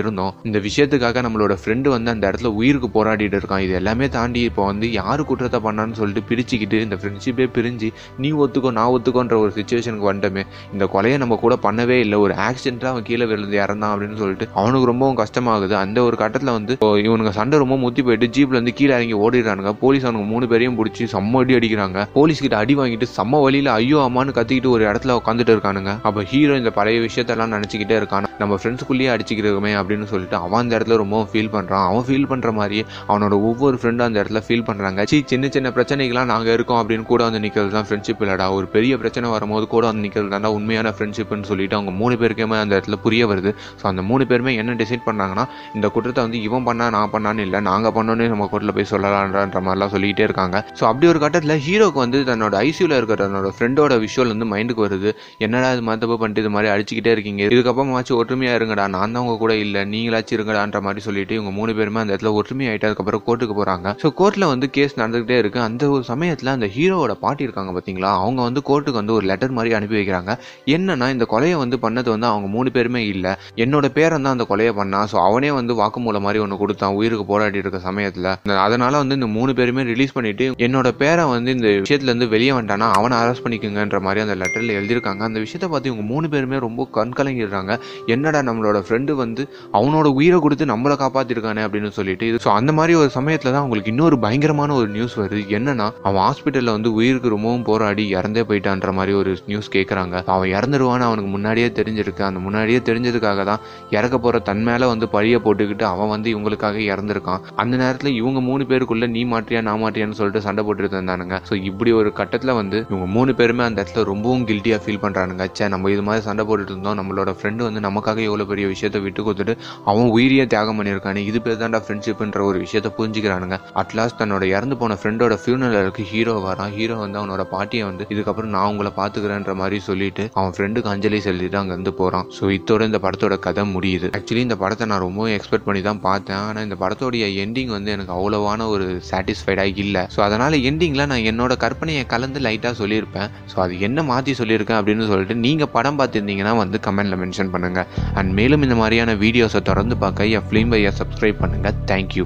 இருந்தோம். 0.01 0.33
இந்த 0.49 0.59
விஷயத்துக்காக 0.69 1.23
நம்மளோட 1.27 1.55
ஃப்ரெண்டு 1.62 1.89
வந்து 1.97 2.11
அந்த 2.15 2.22
இந்த 2.23 2.38
இடத்துல 2.38 2.50
உயிருக்கு 2.59 2.88
போராடிட்டு 2.97 3.37
இருக்கான். 3.38 3.62
இது 3.64 3.73
எல்லாமே 3.79 4.07
தாண்டி 4.17 4.41
இப்போ 4.49 4.62
வந்து 4.64 4.87
யார் 4.93 5.21
குற்றத்தை 5.29 5.59
பண்ணான்னு 5.64 5.97
சொல்லிட்டு 6.00 6.23
பிரிச்சுக்கிட்டு 6.29 6.76
இந்த 6.87 6.97
ஃப்ரெண்ட்ஷிப்பே 7.00 7.47
பிரிஞ்சு 7.57 7.88
நீ 8.23 8.29
ஒத்துக்கோ 8.43 8.71
நான் 8.76 8.91
ஒத்துக்கோன்ற 8.97 9.37
ஒரு 9.45 9.52
சுச்சுவேஷனுக்கு 9.57 10.09
வந்துட்டோமே. 10.11 10.43
இந்த 10.73 10.85
கொலையை 10.93 11.17
நம்ம 11.23 11.38
கூட 11.45 11.55
பண்ணவே 11.62 11.97
இல்லை. 12.05 12.19
ஒரு 12.25 12.35
ஆக்சிடென்ட்டாக 12.49 12.93
அவன் 12.93 13.07
கீழே 13.09 13.26
விழுந்து 13.33 13.59
இறந்தான் 13.64 13.93
அப்படின்னு 13.95 14.19
சொல்லிட்டு 14.23 14.49
அவனுக்கு 14.61 14.91
ரொம்பவும் 14.93 15.19
கஷ்டமாகுது. 15.23 15.76
அந்த 15.85 15.99
ஒரு 16.09 16.17
கட்டத்தில் 16.23 16.55
வந்து 16.59 16.76
இவனுக்கு 16.83 17.11
இவனுங்க 17.12 17.33
சண்டை 17.38 17.59
ரொம்ப 17.62 17.76
முத்தி 17.85 18.02
போயிட்டு 18.02 18.29
ஜீப்ல 18.37 18.57
இருந்து 18.57 18.73
கீழே 18.79 18.93
இறங்கி 18.99 19.17
ஓடிடுறானுங்க. 19.25 19.73
போலீஸ் 19.83 20.07
அவனுக்கு 20.09 20.29
மூணு 20.33 20.47
பேரையும் 20.52 20.79
பிடிச்சி 20.79 21.07
செம்ம 21.14 21.43
அடி 21.43 21.55
அடிக்கிறாங்க. 21.59 22.07
போலீஸ் 22.19 22.45
கிட்ட 22.45 22.57
அடி 22.62 22.76
வாங்கிட்டு 22.83 23.07
செம்ம 23.17 23.43
வழியில 23.47 23.73
ஐயோ 23.81 23.99
அம்மான்னு 24.09 24.37
கத்திக்கிட்டு 24.38 24.75
ஒரு 24.76 24.85
இடத்துல 24.93 25.19
உட்காந்துட்டு 25.21 25.55
இருக்கானுங்க. 25.57 25.93
அப்போ 26.09 26.23
ஹீரோ 26.31 26.57
இந்த 26.62 26.73
பழைய 26.79 27.00
விஷயத்தெல்லாம் 27.09 27.55
நினச்சிக்கிட்டே 27.57 27.99
இருக்கான். 28.00 28.29
நம்ம 28.38 28.55
ஃப்ரெண்ட்ஸுக்குள்ளேயே 28.61 29.11
அடிச்சுக்கிறோமே 29.17 29.73
அப்படின்னு 29.81 30.07
சொல்லிட்டு 30.12 30.37
அவன் 30.45 30.61
அந்த 30.62 30.79
இடத்துல 30.79 30.97
ரொம்பவும் 31.02 31.29
ஃபீல் 31.33 31.52
பண்ணுறான் 31.57 31.85
அவன் 31.91 32.02
ஃபீல் 32.07 32.29
பண்ணுற 32.33 32.53
மாதிரி 32.61 32.79
அவனோட 33.11 33.35
ஒவ்வொரு 33.49 33.77
ஃப்ரெண்டும் 33.81 34.07
அந்த 34.09 34.19
இடத்துல 34.23 34.43
ஃபீல் 34.47 34.67
பண்ணுறாங்க 34.69 35.07
சி 35.13 35.19
சின்ன 35.33 35.51
சின்ன 35.57 35.71
பிரச்சனைகள்லாம் 35.77 36.31
நாங்கள் 36.33 36.55
இருக்கோம் 36.57 36.81
அப்படின்னு 36.83 37.07
கூட 37.13 37.21
வந்து 37.29 37.41
நிற்கிறது 37.45 37.73
தான் 37.77 37.87
ஃப்ரெண்ட்ஷிப் 37.89 38.23
இல்லைடா. 38.25 38.47
ஒரு 38.59 38.67
பெரிய 38.75 38.93
பிரச்சனை 39.03 39.31
வரும்போது 39.35 39.67
கூட 39.75 39.85
வந்து 39.91 40.05
நிற்கிறது 40.07 40.31
தான்டா 40.35 40.51
உண்மையான 40.59 40.93
ஃப்ரெண்ட்ஷிப்னு 40.97 41.49
சொல்லிட்டு 41.51 41.77
அவங்க 41.79 41.95
மூணு 42.01 42.17
பேருக்குமே 42.23 42.59
அந்த 42.65 42.73
இடத்துல 42.77 42.99
புரிய 43.07 43.27
வருது. 43.33 43.51
ஸோ 43.81 43.87
அந்த 43.93 44.05
மூணு 44.11 44.27
பேருமே 44.31 44.55
என்ன 44.63 44.77
டிசைட் 44.83 45.05
பண்ணாங்கன்னா 45.09 45.45
இந்த 45.77 45.87
குற்றத்தை 45.97 46.23
வந்து 46.27 46.41
இவன் 46.49 46.67
பண்ணா 46.69 46.89
நான் 46.97 47.13
பண்ணான்னு 47.15 47.45
இல்லை 47.47 47.61
நாங்கள் 47.71 47.95
பண்ணோன்னே 47.99 48.29
நம்ம 48.35 48.49
கோர்ட்டில் 48.53 48.75
போய் 48.79 48.91
சொல்லலான்ற 48.93 49.61
மாதிரிலாம் 49.67 49.93
சொல்லிகிட்டே 49.95 50.25
இருக்காங்க. 50.29 50.57
ஸோ 50.79 50.85
அப்படி 50.91 51.07
ஒரு 51.13 51.21
கட்டத்தில் 51.25 51.57
ஹீரோக்கு 51.67 51.99
வந்து 52.05 52.19
தன்னோட 52.31 52.55
ஐசியூவில் 52.69 52.97
இருக்கிற 52.99 53.19
தன்னோட 53.25 53.51
ஃப்ரெண்டோட 53.57 53.93
விஷுவல் 54.05 54.33
வந்து 54.35 54.49
மைண்டுக்கு 54.55 54.85
வருது. 54.87 55.11
என்னடா 55.47 55.69
இது 55.75 55.85
மாதிரி 55.87 56.03
தப்பு 56.05 56.17
பண்ணிட்டு 56.23 56.43
இது 56.45 56.53
மாதிரி 56.55 56.71
அடிச்சுக்கிட்டே 56.75 57.13
இருக்கீங்க? 57.17 57.43
இதுக்கப்புறமாச்சும் 57.55 58.19
ஒற்றுமையாக 58.21 58.59
இருங்கடா. 58.59 58.85
நான் 58.97 59.13
தான் 59.15 59.23
உங்க 59.25 59.37
கூட 59.43 59.53
இல்லை. 59.65 59.83
நீங்களாச்சும் 59.95 60.37
இருங்கடான்ற 60.39 60.81
மாதிரி 60.87 61.01
சொல்லிட்டு 61.07 61.37
இவங்க 61.39 61.53
மூணு 61.59 61.73
பேருமே 61.79 61.92
அந்த 62.01 62.13
இடத்துல 62.13 62.33
ஒற்றுமை 62.39 62.67
ஆகிட்டு 62.71 62.89
அதுக்கப்புறம் 62.89 63.23
கோர்ட்டுக்கு 63.27 63.55
போகிறாங்க 63.59 63.95
ஸோ 64.03 64.09
கோர்ட்டில் 64.21 64.47
வந்து 64.53 64.67
கேஸ் 64.77 64.99
நடந்துகிட்டே 65.01 65.37
இருக்கு. 65.43 65.61
அந்த 65.69 65.91
ஒரு 65.95 66.05
சமயத்தில் 66.11 66.53
அந்த 66.55 66.69
ஹீரோவோட 66.77 67.15
பாட்டி 67.25 67.43
இருக்காங்க 67.47 67.73
பார்த்தீங்களா 67.77 68.11
அவங்க 68.23 68.41
வந்து 68.49 68.63
கோர்ட்டுக்கு 68.69 69.01
வந்து 69.01 69.17
ஒரு 69.19 69.27
லெட்டர் 69.31 69.57
மாதிரி 69.59 69.75
அனுப்பி 69.79 69.97
வைக்கிறாங்க. 69.99 70.35
என்னன்னா 70.77 71.09
இந்த 71.15 71.27
கொலையை 71.33 71.57
வந்து 71.65 71.79
பண்ணது 71.85 72.09
வந்து 72.15 72.29
அவங்க 72.33 72.49
மூணு 72.57 72.71
பேருமே 72.77 73.03
இல்லை. 73.15 73.33
என்னோட 73.65 73.87
பேரன் 73.99 74.27
தான் 74.27 74.37
அந்த 74.37 74.47
கொலையை 74.53 74.73
பண்ணான் 74.81 75.09
ஸோ 75.13 75.19
அவனே 75.29 75.51
வந்து 75.59 75.73
வாக்குமூலம் 75.81 76.27
மாதிரி 76.27 76.43
ஒன்று 76.45 76.61
கொடுத்தான். 76.63 76.97
உயிருக்கு 77.01 77.27
போராடி 77.33 77.63
இருக்க 77.63 77.81
சமயத்தில். 77.89 78.31
அதனால 78.67 78.93
வந்து 79.03 79.19
இந்த 79.21 79.29
மூணு 79.37 79.53
பேருமே 79.59 79.85
ரிலீஸ் 79.93 80.17
பண்ணிட்டு 80.17 80.47
என்னோட 80.67 80.89
பேரை 81.03 81.25
வந்து 81.35 81.51
இந்த 81.57 81.69
விஷயத்துலேருந்து 81.85 82.29
வெளியே 82.35 82.53
வந்துட்டானா 82.57 82.89
அவனை 82.99 83.17
அரெஸ்ட் 83.23 83.45
பண்ணிக்கோங்கன்ற 83.45 84.01
மாதிரி 84.07 84.23
அந்த 84.25 84.37
லெட்டரில் 84.43 84.77
எழுதியிருக்காங்க. 84.79 85.23
அந்த 85.29 85.39
விஷயத்தை 85.45 85.69
பார்த்து 85.73 85.91
இவங்க 85.91 86.05
மூணு 86.13 86.27
பேருமே 86.35 86.59
ரொம்ப 86.67 86.89
கண்கலங்கிடுறாங்க. 86.99 87.73
என்னடா 88.15 88.41
நம்மளோட 88.49 88.79
ஃப்ரெண்டு 88.87 89.13
வந்து 89.23 89.43
அவனோட 89.79 90.07
உயிரை 90.19 90.39
கொடுத்து 90.45 90.65
நம்மளை 90.73 90.97
காப்பாற்றிருக்கானே 91.03 91.63
அப்படின்னு 91.67 91.82
சொல்லிட்டு 91.99 92.27
இது 92.31 92.39
ஸோ 92.45 92.51
அந்த 92.59 92.71
மாதிரி 92.79 92.93
ஒரு 93.01 93.11
சமயத்துல 93.17 93.53
தான் 93.55 93.62
அவங்களுக்கு 93.62 93.93
இன்னொரு 93.93 94.17
பயங்கரமான 94.25 94.75
ஒரு 94.81 94.89
நியூஸ் 94.97 95.17
வருது. 95.21 95.43
என்னன்னா 95.57 95.87
அவன் 96.09 96.23
ஹாஸ்பிட்டலில் 96.27 96.73
வந்து 96.77 96.91
உயிருக்கு 96.99 97.35
ரொம்பவும் 97.35 97.65
போராடி 97.69 98.05
இறந்தே 98.19 98.45
போயிட்டான்ற 98.51 98.93
மாதிரி 98.99 99.12
ஒரு 99.21 99.33
நியூஸ் 99.51 99.71
கேட்குறாங்க 99.77 100.23
அவன் 100.35 100.53
இறந்துருவான்னு 100.57 101.07
அவனுக்கு 101.09 101.31
முன்னாடியே 101.37 101.69
தெரிஞ்சிருக்கு. 101.79 102.25
அந்த 102.29 102.43
முன்னாடியே 102.47 102.81
தெரிஞ்சதுக்காக 102.89 103.45
தான் 103.51 103.62
இறக்க 103.99 104.15
போகிற 104.19 104.41
தன் 104.49 104.65
மேலே 104.69 104.87
வந்து 104.93 105.09
பழிய 105.15 105.39
போட்டுக்கிட்டு 105.47 105.87
அவன் 105.93 106.12
வந்து 106.15 106.29
இவங்களுக்காக 106.35 106.79
இறந்துருக்கான். 106.93 107.43
அந்த 107.65 107.75
நேரத்தில் 107.83 108.19
இவங்க 108.21 108.41
மூணு 108.49 108.62
பேருக்குள்ள 108.71 109.09
நீ 109.17 109.25
மாற்றியா 109.35 109.62
நான் 109.69 109.83
மாற்றியான்னு 109.85 110.19
சொல்லிட்டு 110.21 110.45
சண்டை 110.49 110.65
போட்டுட்டு 110.67 110.97
இருந்தானுங்க. 110.99 111.37
ஸோ 111.49 111.55
இப்படி 111.71 111.93
ஒரு 112.01 112.12
கட்டத்தில் 112.21 112.57
வந்து 112.61 112.79
இவங்க 112.91 113.09
மூணு 113.17 113.33
பேருமே 113.41 113.65
அந்த 113.69 113.79
இடத்துல 113.83 114.05
ரொம்பவும் 114.12 114.47
கில்ட்டியாக 114.51 114.83
ஃபீல் 114.85 115.03
பண்ணுறானுங்க 115.05 115.47
சே 115.59 115.69
நம்ம 115.75 115.91
இது 115.95 116.03
மாதிரி 116.09 116.25
சண்டை 116.29 116.45
போட்டுட்டு 116.49 116.73
இருந்தோம். 116.75 116.99
நம்மளோட 117.01 117.31
ஃப்ரெண்டு 117.39 117.62
வந்து 117.69 117.81
நமக்காக 117.89 118.23
எவ்வளோ 118.29 118.47
பெரிய 118.53 118.67
விஷயத்த 118.73 119.01
விட்டு 119.07 119.21
கொடுத்துட்டு 119.27 119.55
அவன் 119.91 120.12
உயிரியை 120.17 120.47
தியாகம் 120.53 120.79
பண்ணியிருக்கானே. 120.79 121.23
இது 121.31 121.39
பேர் 121.47 121.61
தான்டா 121.73 121.85
ஃப்ரெண்ட்ஷிப்ன்ற 121.85 122.41
ஒரு 122.49 122.59
விஷயத்த 122.62 122.88
புரிஞ்சுக்கிறானுங்க. 122.97 123.57
அட்லாஸ்ட் 123.81 124.19
தன்னோட 124.21 124.45
இறந்து 124.55 124.75
போன 124.81 124.97
ஃப்ரெண்டோட 125.00 125.35
ஃபியூனலுக்கு 125.43 126.02
ஹீரோ 126.11 126.35
வரான். 126.47 126.73
ஹீரோ 126.79 126.97
வந்து 127.02 127.19
அவனோட 127.21 127.43
பாட்டியை 127.52 127.85
வந்து 127.91 128.05
இதுக்கப்புறம் 128.12 128.52
நான் 128.55 128.69
உங்களை 128.73 128.91
பாத்துக்கிறேன்ற 128.99 129.52
மாதிரி 129.61 129.76
சொல்லிட்டு 129.87 130.25
அவன் 130.38 130.52
ஃப்ரெண்டுக்கு 130.57 130.91
அஞ்சலி 130.95 131.19
செலுத்திட்டு 131.26 131.59
அங்க 131.61 131.73
இருந்து 131.76 131.93
போறான். 132.00 132.26
ஸோ 132.38 132.50
இத்தோட 132.57 132.88
இந்த 132.91 132.99
படத்தோட 133.05 133.37
கதை 133.47 133.62
முடியுது. 133.76 134.09
ஆக்சுவலி 134.19 134.43
இந்த 134.49 134.59
படத்தை 134.62 134.87
நான் 134.93 135.02
ரொம்பவும் 135.07 135.33
எக்ஸ்பெக்ட் 135.37 135.67
பண்ணி 135.69 135.83
தான் 135.88 136.02
பார்த்தேன். 136.09 136.43
ஆனால் 136.49 136.67
இந்த 136.69 136.79
படத்தோடைய 136.83 137.26
எண்டிங் 137.45 137.73
வந்து 137.76 137.93
எனக்கு 137.97 138.12
அவ்வளவான 138.19 138.67
ஒரு 138.75 138.88
சாட்டிஸ்ஃபைடாக 139.11 139.83
இல்லை. 139.85 140.02
ஸோ 140.17 140.21
அதனால 140.26 140.52
எண்டிங்கில் 140.71 141.09
நான் 141.14 141.26
என்னோட 141.33 141.52
கற்பனையை 141.64 142.05
கலந்து 142.12 142.43
லைட்டாக 142.49 142.75
சொல்லியிருப்பேன். 142.83 143.31
ஸோ 143.55 143.59
அது 143.67 143.81
என்ன 143.88 144.07
மாற்றி 144.12 144.35
சொல்லியிருக்கேன் 144.43 144.81
அப்படின்னு 144.81 145.09
சொல்லிட்டு 145.14 145.38
நீங்கள் 145.47 145.73
படம் 145.79 146.00
பார்த்துருந்தீங்கன்னா 146.02 146.55
வந்து 146.62 146.81
கமெண்ட்ல 146.88 147.19
மென்ஷன் 147.25 147.52
பண்ணுங்க. 147.57 147.81
அண்ட் 148.19 148.33
மேலும் 148.41 148.64
இந்த 148.69 148.79
மாதிரியான 148.83 149.17
வீடியோஸை 149.25 149.62
தொடர்ந்து 149.73 149.97
பார்க்க 150.05 150.31
என் 150.37 150.47
ஃபிலிம் 150.50 150.71
பையை 150.73 150.93
சப்ஸ்கிரைப் 151.00 151.41
பண்ணுங்க 151.62 151.88
தேங்க்யூ 151.90 152.25